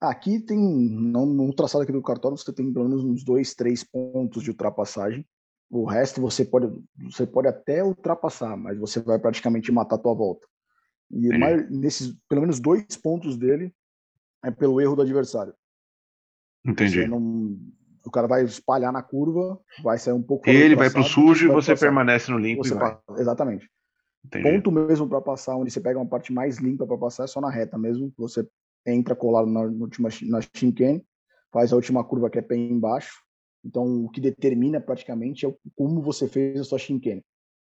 [0.00, 3.82] Aqui tem, não, no traçado aqui do cartório, você tem pelo menos uns dois, três
[3.82, 5.26] pontos de ultrapassagem.
[5.70, 6.70] O resto você pode,
[7.10, 10.46] você pode até ultrapassar, mas você vai praticamente matar a tua volta.
[11.10, 13.72] E mais, nesses, pelo menos dois pontos dele
[14.44, 15.54] é pelo erro do adversário.
[16.64, 17.06] Entendi.
[17.06, 17.58] Não,
[18.04, 20.48] o cara vai espalhar na curva, vai sair um pouco.
[20.48, 21.86] Ele vai para o sujo e você passar.
[21.86, 22.64] permanece no limpo.
[22.64, 23.68] Você passa, exatamente.
[24.24, 24.50] Entendi.
[24.50, 27.40] Ponto mesmo para passar, onde você pega uma parte mais limpa para passar, é só
[27.40, 28.12] na reta mesmo.
[28.16, 28.46] Você
[28.86, 31.04] entra colado na, última, na chicane,
[31.52, 33.22] faz a última curva que é pé embaixo.
[33.64, 37.24] Então, o que determina praticamente é como você fez a sua chicane.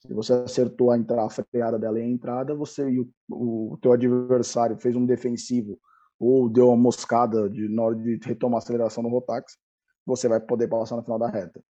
[0.00, 3.78] Se você acertou a, entrada, a freada dela e a entrada, você e o, o
[3.80, 5.78] teu adversário fez um defensivo
[6.18, 9.56] ou deu uma moscada de, na hora de retomar a aceleração no Rotax,
[10.04, 11.62] você vai poder passar no final da reta.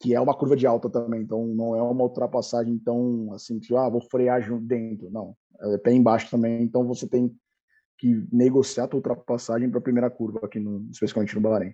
[0.00, 3.74] Que é uma curva de alta também, então não é uma ultrapassagem tão assim, que
[3.76, 5.10] ah, vou frear dentro.
[5.10, 7.34] Não, é pé embaixo também, então você tem
[7.98, 11.72] que negociar a tua ultrapassagem para a primeira curva aqui, no, especialmente no Bahrein.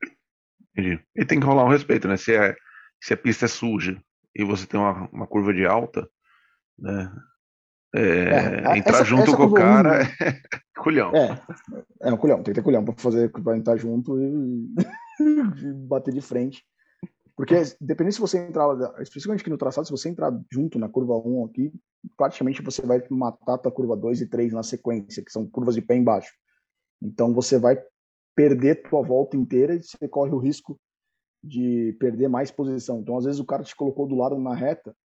[0.73, 0.99] Entendi.
[1.15, 2.17] E tem que rolar um respeito, né?
[2.17, 2.57] Se, é,
[3.01, 4.03] se a pista é suja
[4.35, 6.09] e você tem uma, uma curva de alta,
[6.79, 7.13] né?
[7.97, 10.25] É, é, entrar essa, junto essa com o cara um...
[10.25, 10.43] é
[10.77, 11.13] culhão.
[11.15, 14.75] É, é um culhão, tem que ter culhão para fazer para entrar junto e,
[15.23, 16.65] e bater de frente.
[17.37, 18.69] Porque, dependendo se você entrar,
[19.01, 21.73] especialmente aqui no traçado, se você entrar junto na curva 1 aqui,
[22.17, 25.83] praticamente você vai matar a curva 2 e 3 na sequência, que são curvas de
[25.83, 26.33] pé embaixo.
[27.03, 27.81] Então você vai
[28.37, 30.79] perder tua volta inteira e você corre o risco
[31.43, 33.01] de perder mais posição.
[33.01, 34.97] Então, às vezes, o cara te colocou do lado na reta,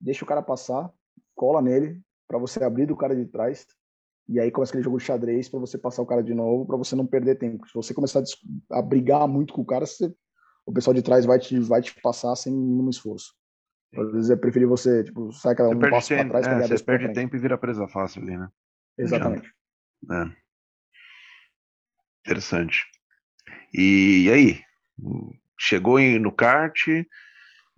[0.00, 0.90] deixa o cara passar,
[1.34, 3.66] cola nele, para você abrir do cara de trás,
[4.28, 6.76] e aí começa aquele jogo de xadrez para você passar o cara de novo, para
[6.76, 7.66] você não perder tempo.
[7.66, 8.22] Se você começar
[8.70, 10.12] a, brigar muito com o cara, você
[10.66, 13.32] o pessoal de trás vai te, vai te passar sem nenhum esforço.
[13.96, 16.46] Às vezes é preferir você, tipo, sai cada um passo para trás.
[16.46, 18.48] É, você perde tempo e vira presa fácil ali, né?
[18.98, 19.48] Exatamente.
[20.10, 20.24] É.
[22.26, 22.84] Interessante.
[23.72, 24.60] E, e aí?
[25.56, 26.88] Chegou no kart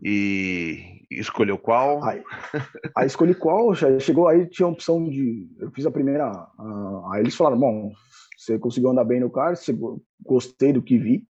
[0.02, 2.02] e escolheu qual?
[2.04, 2.22] Aí,
[2.96, 5.48] aí escolhi qual, já chegou aí, tinha a opção de.
[5.58, 6.30] Eu fiz a primeira.
[6.58, 7.92] Uh, aí eles falaram: bom,
[8.36, 9.58] você conseguiu andar bem no kart,
[10.24, 11.26] gostei do que vi,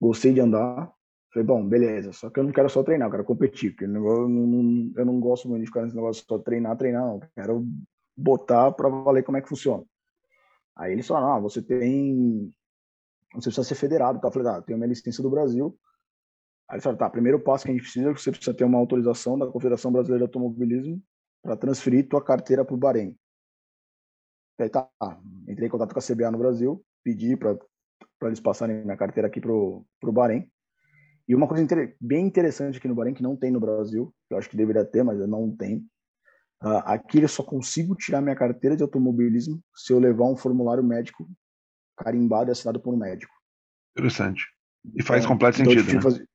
[0.00, 0.90] gostei de andar.
[1.32, 3.88] Falei, bom, beleza, só que eu não quero só treinar, eu quero competir, porque eu
[3.88, 7.14] não, eu não gosto muito de ficar nesse negócio só treinar, treinar, não.
[7.14, 7.66] Eu quero
[8.16, 9.84] botar para valer como é que funciona.
[10.76, 12.52] Aí eles falaram, ah, você tem.
[13.34, 14.26] Você precisa ser federado, tá?
[14.26, 15.78] Eu falei, ah, tenho minha licença do Brasil.
[16.70, 18.64] Aí eles falaram, tá, primeiro passo que a gente precisa é que você precisa ter
[18.64, 21.02] uma autorização da Confederação Brasileira de Automobilismo
[21.42, 23.16] para transferir tua carteira para o Bahrein.
[24.58, 24.88] Aí tá,
[25.48, 27.58] entrei em contato com a CBA no Brasil, pedi para
[28.18, 30.48] para eles passarem minha carteira aqui pro, pro Bahrein.
[31.26, 34.34] E uma coisa inter bem interessante aqui no Bahrein, que não tem no Brasil, que
[34.34, 35.80] eu acho que deveria ter, mas não tenho.
[36.62, 40.84] Uh, aqui eu só consigo tirar minha carteira de automobilismo se eu levar um formulário
[40.84, 41.26] médico
[41.96, 43.32] carimbado e assinado por um médico.
[43.96, 44.44] Interessante.
[44.94, 46.00] E faz então, completo sentido, né?
[46.02, 46.28] Fazer...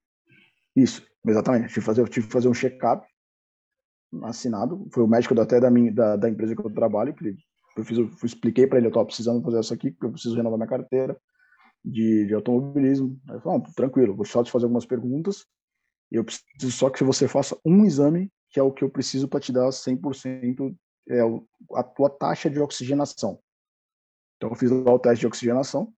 [0.75, 1.67] Isso, exatamente.
[1.67, 3.05] Tive que fazer, tive que fazer um check-up
[4.23, 4.87] assinado.
[4.93, 7.35] Foi o médico até da, minha, da, da empresa que eu trabalho, que
[7.77, 10.35] eu, fiz, eu expliquei para ele, eu estava precisando fazer isso aqui, porque eu preciso
[10.35, 11.17] renovar minha carteira
[11.83, 13.19] de, de automobilismo.
[13.29, 15.45] Ele falou, tranquilo, vou só te fazer algumas perguntas,
[16.11, 19.39] eu preciso só que você faça um exame, que é o que eu preciso para
[19.39, 20.75] te dar 100%
[21.09, 21.21] é,
[21.73, 23.39] a tua taxa de oxigenação.
[24.37, 25.93] Então eu fiz o teste de oxigenação,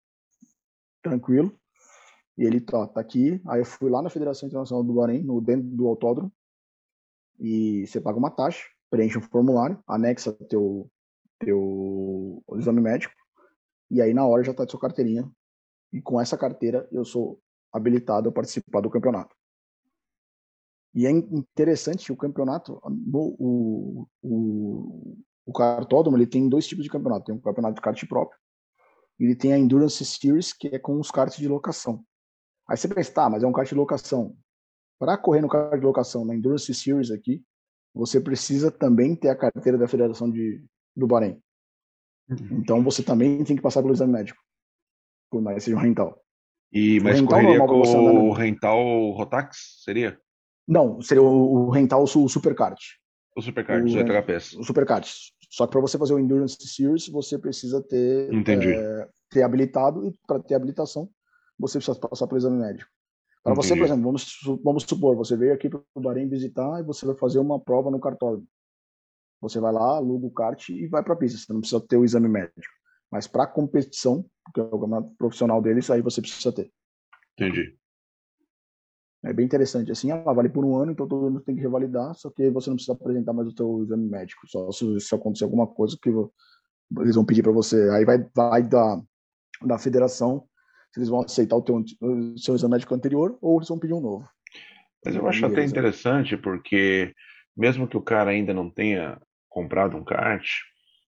[1.04, 1.58] tranquilo,
[2.38, 3.42] e ele tá, tá aqui.
[3.48, 6.32] Aí eu fui lá na Federação Internacional do Bahrein, no dentro do autódromo,
[7.40, 10.90] e você paga uma taxa, preenche um formulário, anexa teu
[11.40, 13.14] teu exame médico,
[13.92, 15.30] e aí na hora já tá de sua carteirinha.
[15.94, 17.40] E com essa carteira eu sou
[17.72, 19.36] habilitado a participar do campeonato.
[20.96, 22.82] E é interessante o campeonato,
[23.14, 27.26] o, o, o cartódromo, ele tem dois tipos de campeonato.
[27.26, 28.40] Tem um campeonato de kart próprio,
[29.20, 32.04] ele tem a Endurance Series, que é com os karts de locação.
[32.68, 34.36] Aí você pensa, tá, mas é um kart de locação.
[35.00, 37.42] Para correr no kart de locação, na Endurance Series aqui,
[37.94, 40.64] você precisa também ter a carteira da Federação de,
[40.96, 41.42] do Bahrein.
[42.30, 42.60] Uhum.
[42.60, 44.40] Então você também tem que passar pelo exame médico,
[45.32, 46.22] por mais seja um rental.
[46.72, 50.20] E, mas rental correria com o rental Rotax, seria?
[50.68, 52.80] Não, seria o, o rental o Superkart.
[53.36, 54.54] O Superkart, o, 18 HPs.
[54.54, 55.08] O Superkart.
[55.50, 60.14] Só que para você fazer o Endurance Series, você precisa ter, é, ter habilitado, e
[60.28, 61.10] para ter habilitação,
[61.60, 62.90] você precisa passar pelo exame médico.
[63.44, 66.84] Para você, por exemplo, vamos, vamos supor, você veio aqui para o Bahrein visitar e
[66.84, 68.48] você vai fazer uma prova no cartódromo.
[69.40, 71.38] Você vai lá, aluga o kart e vai para a pista.
[71.38, 72.74] Você não precisa ter o exame médico.
[73.12, 76.72] Mas para competição, porque é o campeonato profissional deles, aí você precisa ter.
[77.34, 77.78] Entendi.
[79.24, 79.92] É bem interessante.
[79.92, 82.70] Assim, ela vale por um ano, então todo mundo tem que revalidar, só que você
[82.70, 84.48] não precisa apresentar mais o seu exame médico.
[84.48, 86.10] Só se, se acontecer alguma coisa que
[87.00, 87.90] eles vão pedir para você.
[87.92, 89.02] Aí vai, vai da,
[89.66, 90.48] da federação
[90.98, 93.94] se eles vão aceitar o, teu, o seu exame médico anterior ou eles vão pedir
[93.94, 94.28] um novo.
[95.06, 97.14] Mas eu acho até interessante porque
[97.56, 100.46] mesmo que o cara ainda não tenha comprado um kart,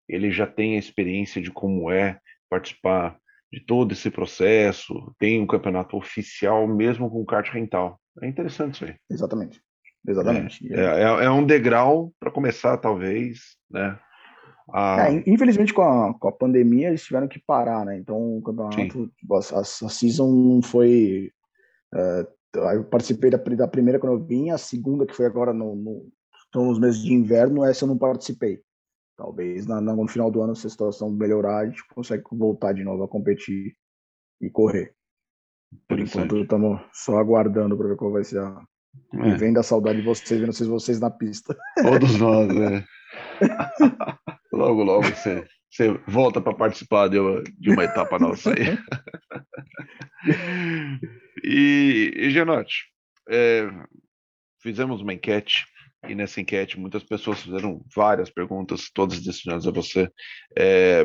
[0.07, 3.17] ele já tem a experiência de como é participar
[3.51, 7.99] de todo esse processo, tem um campeonato oficial mesmo com kart rental.
[8.21, 8.95] É interessante isso aí.
[9.09, 9.59] Exatamente.
[10.07, 10.73] Exatamente.
[10.73, 13.99] É, é, é um degrau para começar, talvez, né?
[14.73, 15.09] A...
[15.09, 17.97] É, infelizmente, com a, com a pandemia, eles tiveram que parar, né?
[17.97, 21.31] Então, o campeonato, a, a, season não foi.
[21.93, 22.27] Uh,
[22.73, 26.11] eu participei da, da primeira quando eu vim, a segunda, que foi agora no, no,
[26.49, 28.59] então, nos meses de inverno, essa eu não participei.
[29.15, 32.83] Talvez na, no final do ano, se a situação melhorar, a gente consegue voltar de
[32.83, 33.75] novo a competir
[34.41, 34.93] e correr.
[35.87, 38.61] Por enquanto, estamos só aguardando para ver qual vai ser a.
[39.13, 39.35] É.
[39.35, 41.55] Vem da saudade de vocês, vendo vocês na pista.
[41.81, 42.83] Todos nós, né?
[44.51, 48.77] logo, logo você, você volta para participar de uma, de uma etapa nossa aí.
[51.43, 52.85] e, e Genote,
[53.29, 53.69] é,
[54.61, 55.65] fizemos uma enquete
[56.07, 60.09] e nessa enquete muitas pessoas fizeram várias perguntas, todas destinadas a você.
[60.57, 61.03] É,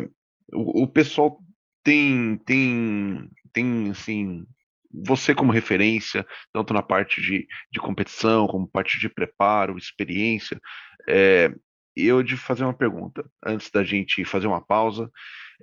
[0.53, 1.38] o, o, pessoal
[1.83, 4.44] tem, tem, tem, assim,
[4.90, 10.61] você como referência, tanto na parte de, de competição, como parte de preparo, experiência.
[11.09, 11.53] É,
[11.96, 15.11] eu de fazer uma pergunta, antes da gente fazer uma pausa.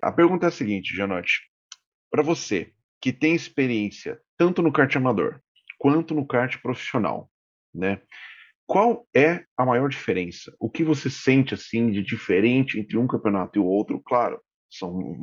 [0.01, 1.41] A pergunta é a seguinte, Janote.
[2.09, 5.41] Para você, que tem experiência tanto no kart amador
[5.77, 7.29] quanto no kart profissional,
[7.73, 8.01] né?
[8.67, 10.55] Qual é a maior diferença?
[10.59, 13.99] O que você sente assim de diferente entre um campeonato e o outro?
[13.99, 14.39] Claro,
[14.69, 15.17] são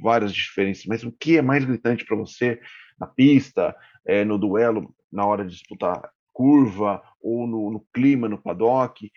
[0.00, 2.58] várias diferenças, mas o que é mais gritante para você
[2.98, 8.40] na pista, é, no duelo, na hora de disputar curva ou no, no clima, no
[8.40, 9.10] paddock?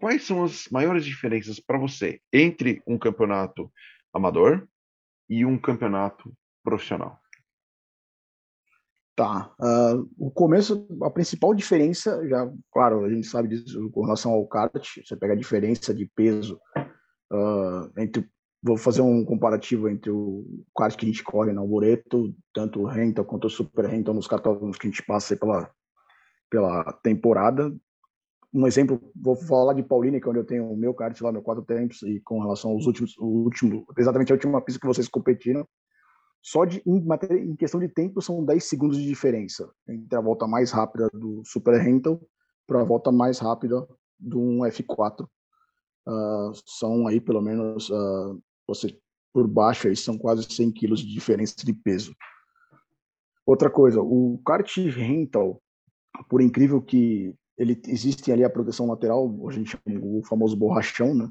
[0.00, 3.70] Quais são as maiores diferenças para você entre um campeonato
[4.14, 4.66] amador
[5.28, 6.32] e um campeonato
[6.64, 7.20] profissional?
[9.14, 9.54] Tá.
[9.60, 14.46] Uh, o começo, a principal diferença, já, claro, a gente sabe disso com relação ao
[14.46, 14.72] kart,
[15.04, 16.58] você pega a diferença de peso
[17.30, 18.26] uh, entre.
[18.62, 23.24] Vou fazer um comparativo entre o kart que a gente corre na Alboreto, tanto o
[23.24, 25.70] quanto o super rental nos cartões que a gente passa pela,
[26.50, 27.74] pela temporada.
[28.52, 31.30] Um exemplo, vou falar de Paulínia, que é onde eu tenho o meu kart lá,
[31.30, 34.86] meu quatro tempos, e com relação aos últimos, o último, exatamente a última pista que
[34.86, 35.66] vocês competiram,
[36.42, 40.20] só de, em, matéria, em questão de tempo, são 10 segundos de diferença entre a
[40.20, 42.20] volta mais rápida do Super Rental
[42.66, 43.86] para a volta mais rápida
[44.18, 45.22] do um F4.
[45.22, 45.28] Uh,
[46.08, 48.98] ah, são aí, pelo menos, uh, você
[49.32, 52.14] por baixo, aí, são quase 100 quilos de diferença de peso.
[53.46, 55.62] Outra coisa, o kart rental,
[56.28, 61.14] por incrível que ele existe ali a proteção lateral, a gente chama o famoso borrachão,
[61.14, 61.30] né?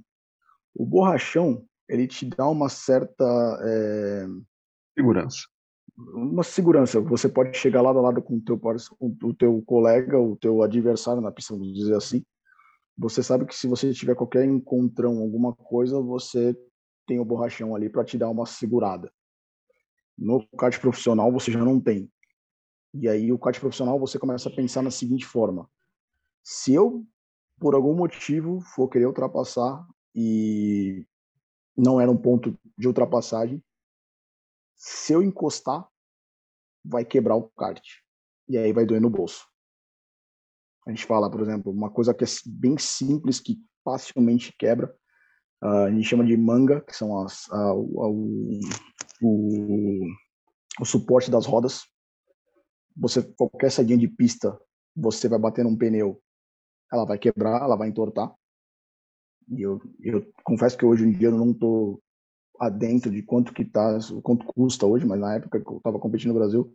[0.76, 3.26] O borrachão, ele te dá uma certa
[3.64, 4.28] é,
[5.00, 5.40] Segurança.
[5.98, 7.02] Uma segurança.
[7.02, 10.62] Você pode chegar lado a lado com o teu, com o teu colega, o teu
[10.62, 12.24] adversário na pista, vamos dizer assim,
[12.98, 16.54] você sabe que se você tiver qualquer encontrão, alguma coisa, você
[17.08, 19.10] tem o borrachão ali para te dar uma segurada.
[20.18, 22.12] No kart profissional você já não tem.
[22.94, 25.70] E aí o kart profissional você começa a pensar na seguinte forma:
[26.44, 27.06] se eu
[27.60, 29.86] por algum motivo for querer ultrapassar
[30.16, 31.06] e
[31.76, 33.64] não era um ponto de ultrapassagem,
[34.76, 35.88] se eu encostar,
[36.84, 37.86] vai quebrar o kart.
[38.48, 39.46] E aí vai doer no bolso.
[40.88, 44.96] A gente fala, por exemplo, uma coisa que é bem simples, que facilmente quebra,
[45.62, 48.60] uh, a gente chama de manga, que são as, o,
[49.22, 50.08] o,
[50.80, 51.84] o suporte das rodas.
[52.96, 54.60] Você, qualquer saidinha de pista,
[54.96, 56.22] você vai bater num pneu,
[56.92, 58.34] ela vai quebrar, ela vai entortar.
[59.50, 62.02] E eu, eu confesso que hoje em dia eu não estou
[62.60, 66.30] adentro de quanto que tá, quanto custa hoje, mas na época que eu estava competindo
[66.30, 66.72] no Brasil,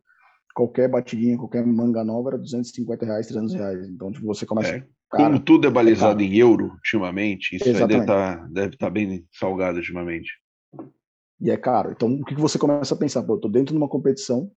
[0.54, 3.88] qualquer batidinha, qualquer manga nova era 250 reais, 300 reais.
[3.88, 4.76] Então, tipo, você começa.
[4.76, 7.82] É, cara, como tudo é balizado é em euro ultimamente, isso Exatamente.
[7.82, 10.30] aí deve estar tá, deve tá bem salgado ultimamente.
[11.40, 11.92] E é caro.
[11.92, 13.22] Então, o que, que você começa a pensar?
[13.22, 14.50] Pô, eu tô dentro de uma competição,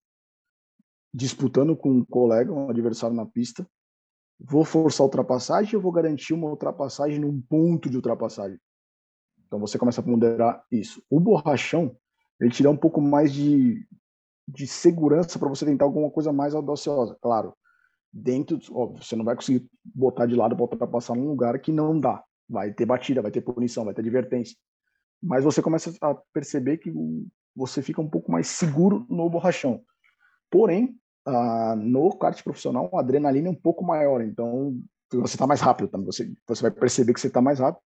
[1.14, 3.68] disputando com um colega, um adversário na pista.
[4.40, 8.60] Vou forçar a ultrapassagem ou vou garantir uma ultrapassagem num ponto de ultrapassagem?
[9.46, 11.02] Então você começa a ponderar isso.
[11.10, 11.96] O borrachão,
[12.40, 13.88] ele te dá um pouco mais de,
[14.48, 17.18] de segurança para você tentar alguma coisa mais audaciosa.
[17.22, 17.54] Claro,
[18.12, 18.60] dentro,
[18.96, 22.24] você não vai conseguir botar de lado para ultrapassar num lugar que não dá.
[22.48, 24.56] Vai ter batida, vai ter punição, vai ter advertência.
[25.22, 26.94] Mas você começa a perceber que
[27.56, 29.84] você fica um pouco mais seguro no borrachão.
[30.50, 30.96] Porém,
[31.28, 34.80] uh, no kart profissional, a adrenalina é um pouco maior, então
[35.12, 36.06] você está mais rápido também.
[36.06, 37.84] Você, você vai perceber que você está mais rápido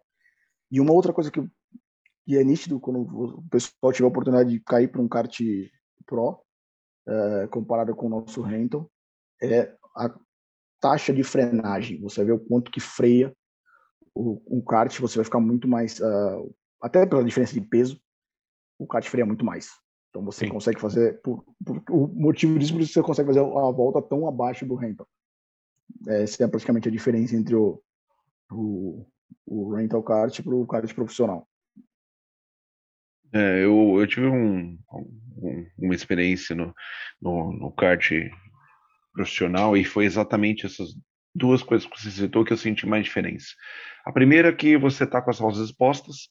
[0.71, 1.41] e uma outra coisa que,
[2.25, 5.37] que é nítido quando o pessoal tiver a oportunidade de cair para um kart
[6.05, 6.41] pro,
[7.07, 8.89] é, comparado com o nosso rental,
[9.41, 10.13] é a
[10.79, 11.99] taxa de frenagem.
[12.01, 13.35] Você vê o quanto que freia
[14.13, 17.99] o, kart, você vai ficar muito mais, uh, até pela diferença de peso,
[18.77, 19.69] o kart freia muito mais.
[20.11, 20.51] Então você Sim.
[20.51, 24.27] consegue fazer, por, por, o motivo disso, por isso você consegue fazer a volta tão
[24.27, 25.07] abaixo do rental.
[26.05, 27.81] Essa é praticamente a diferença entre o,
[28.51, 29.05] o,
[29.45, 31.47] o rental kart para o kart profissional.
[33.33, 36.73] É, eu, eu tive um, um, uma experiência no,
[37.21, 38.11] no, no kart
[39.13, 40.89] profissional e foi exatamente essas
[41.33, 43.47] duas coisas que você citou que eu senti mais diferença.
[44.05, 46.29] A primeira é que você está com as rodas expostas,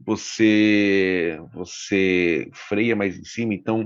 [0.00, 3.82] você você freia mais em cima, então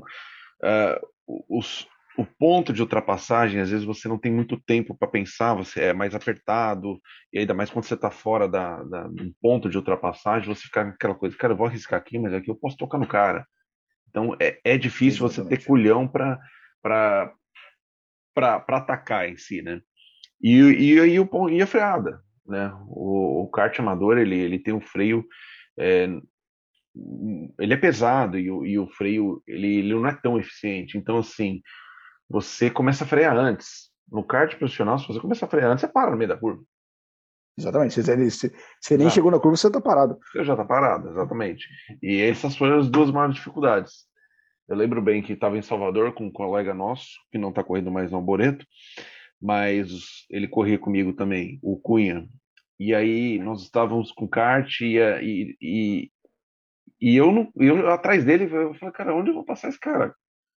[0.63, 1.87] uh, os,
[2.19, 5.93] o ponto de ultrapassagem, às vezes você não tem muito tempo para pensar, você é
[5.93, 7.01] mais apertado,
[7.33, 10.83] e ainda mais quando você está fora da, da, do ponto de ultrapassagem, você fica
[10.83, 13.47] aquela coisa, cara, eu vou arriscar aqui, mas aqui eu posso tocar no cara.
[14.09, 15.51] Então é, é difícil Exatamente.
[15.51, 17.35] você ter culhão para
[18.35, 19.81] atacar em si, né?
[20.43, 22.73] E, e, e, o, e a freada, né?
[22.89, 25.25] O, o kart amador, ele, ele tem um freio,
[25.79, 26.09] é,
[27.59, 30.99] ele é pesado e o, e o freio, ele, ele não é tão eficiente.
[30.99, 31.63] Então, assim,
[32.29, 33.89] você começa a frear antes.
[34.11, 36.63] No kart profissional, se você começa a frear antes, você para no meio da curva.
[37.59, 38.03] Exatamente.
[38.03, 40.19] Você, você, você nem ah, chegou na curva, você está parado.
[40.33, 41.67] Você já está parado, exatamente.
[42.03, 44.07] E essas foram as duas maiores dificuldades.
[44.69, 47.91] Eu lembro bem que estava em Salvador com um colega nosso, que não está correndo
[47.91, 48.67] mais no Boreto,
[49.41, 52.29] mas ele corria comigo também, o Cunha.
[52.79, 56.11] E aí nós estávamos com kart e, e, e,
[57.01, 60.15] e eu, não, eu atrás dele, eu falei, cara, onde eu vou passar esse cara?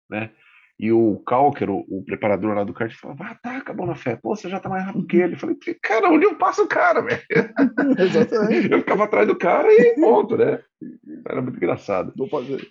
[0.09, 0.31] Né?
[0.79, 4.15] E o Calker, o, o preparador lá do kart, falava, ah, tá, acabou na fé.
[4.15, 5.35] Pô, você já tá mais rápido que ele.
[5.35, 7.21] Eu falei, cara, onde eu passo o cara, velho?
[8.71, 10.59] eu ficava atrás do cara e ponto, né?
[11.27, 12.11] Era muito engraçado.
[12.17, 12.67] Vou fazer.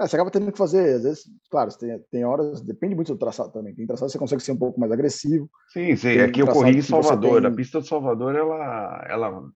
[0.00, 3.18] É, você acaba tendo que fazer, às vezes, claro, tem, tem horas, depende muito do
[3.18, 3.74] traçado também.
[3.74, 5.50] Tem traçado que você consegue ser um pouco mais agressivo.
[5.72, 6.18] Sim, sim.
[6.18, 7.40] Aqui eu corri em Salvador.
[7.40, 7.50] Tem...
[7.50, 9.50] A pista de Salvador, ela, ela,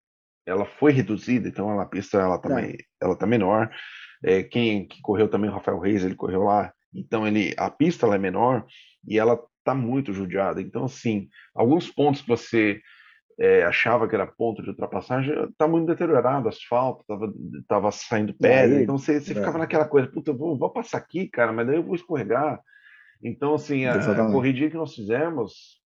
[0.46, 2.78] ela foi reduzida, então a pista ela também, é.
[3.02, 3.70] ela tá menor.
[4.24, 8.06] É, quem que correu também, o Rafael Reis, ele correu lá então ele, a pista
[8.06, 8.66] ela é menor
[9.08, 10.62] e ela está muito judiada.
[10.62, 12.82] Então assim, alguns pontos que você
[13.40, 17.34] é, achava que era ponto de ultrapassagem está muito deteriorado, asfalto, tava,
[17.68, 18.82] tava saindo pedra.
[18.82, 19.36] Então você, você é.
[19.36, 22.62] ficava naquela coisa, puta, vou, vou passar aqui, cara, mas daí eu vou escorregar.
[23.24, 25.80] Então assim, a, a corridinha que nós fizemos,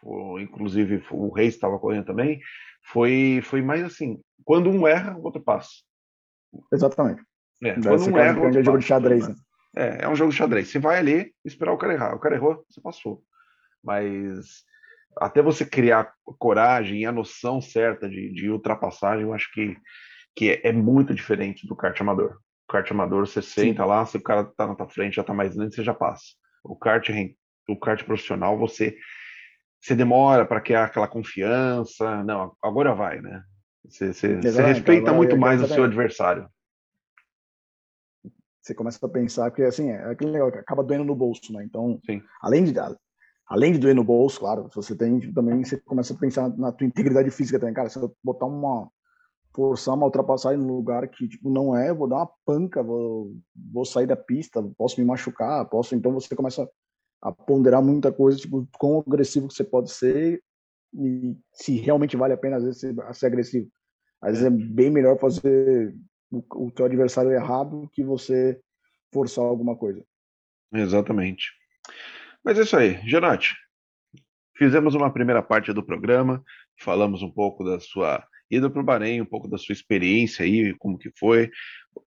[0.00, 2.40] foi, inclusive o Reis estava correndo também,
[2.84, 5.70] foi foi mais assim, quando um erra, o outro passa.
[6.72, 7.22] Exatamente.
[7.62, 9.34] É, quando um erra, o jogo de xadrez, né?
[9.76, 10.68] É, é um jogo de xadrez.
[10.68, 12.14] Você vai ali esperar o cara errar.
[12.14, 13.22] O cara errou, você passou.
[13.82, 14.64] Mas
[15.16, 19.76] até você criar coragem e a noção certa de, de ultrapassagem, eu acho que,
[20.34, 22.38] que é, é, muito diferente do kart amador.
[22.68, 23.88] O kart amador, você senta Sim.
[23.88, 26.24] lá, se o cara tá na tua frente, já tá mais lento, você já passa.
[26.62, 27.08] O kart,
[27.68, 28.96] o kart profissional, você
[29.80, 32.22] você demora para criar aquela confiança.
[32.22, 33.42] Não, agora vai, né?
[33.84, 36.48] Você, você, você respeita muito mais o seu adversário.
[38.60, 41.64] Você começa a pensar que assim, é aquele negócio que acaba doendo no bolso, né?
[41.64, 42.22] Então, Sim.
[42.42, 42.72] além de
[43.50, 46.86] além de doer no bolso, claro, você tem também você começa a pensar na tua
[46.86, 48.88] integridade física também, cara, se eu botar uma
[49.52, 53.34] forçar uma ultrapassagem no lugar que tipo não é, vou dar uma panca, vou,
[53.72, 56.70] vou sair da pista, posso me machucar, posso, então você começa
[57.20, 60.40] a ponderar muita coisa, tipo, quão agressivo que você pode ser
[60.94, 63.68] e se realmente vale a pena às vezes ser, agressivo.
[64.22, 65.94] Às vezes é bem melhor fazer
[66.30, 68.60] o, o teu adversário errado que você
[69.12, 70.04] forçar alguma coisa.
[70.72, 71.50] Exatamente.
[72.44, 73.54] Mas é isso aí, Genote.
[74.56, 76.42] Fizemos uma primeira parte do programa,
[76.78, 80.74] falamos um pouco da sua ida para o Bahrein, um pouco da sua experiência aí,
[80.78, 81.50] como que foi,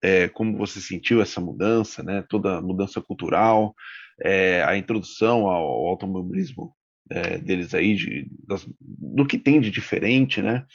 [0.01, 2.23] é, como você sentiu essa mudança, né?
[2.29, 3.73] Toda a mudança cultural,
[4.21, 6.75] é, a introdução ao, ao automobilismo
[7.09, 10.65] é, deles aí, de, das, do que tem de diferente, né?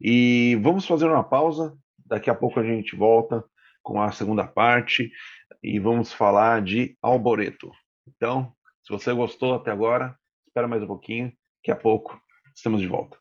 [0.00, 1.76] E vamos fazer uma pausa.
[2.06, 3.42] Daqui a pouco a gente volta
[3.82, 5.10] com a segunda parte
[5.62, 7.70] e vamos falar de Alboreto.
[8.06, 8.52] Então,
[8.84, 10.14] se você gostou até agora,
[10.46, 12.20] espera mais um pouquinho, daqui a pouco
[12.54, 13.18] estamos de volta.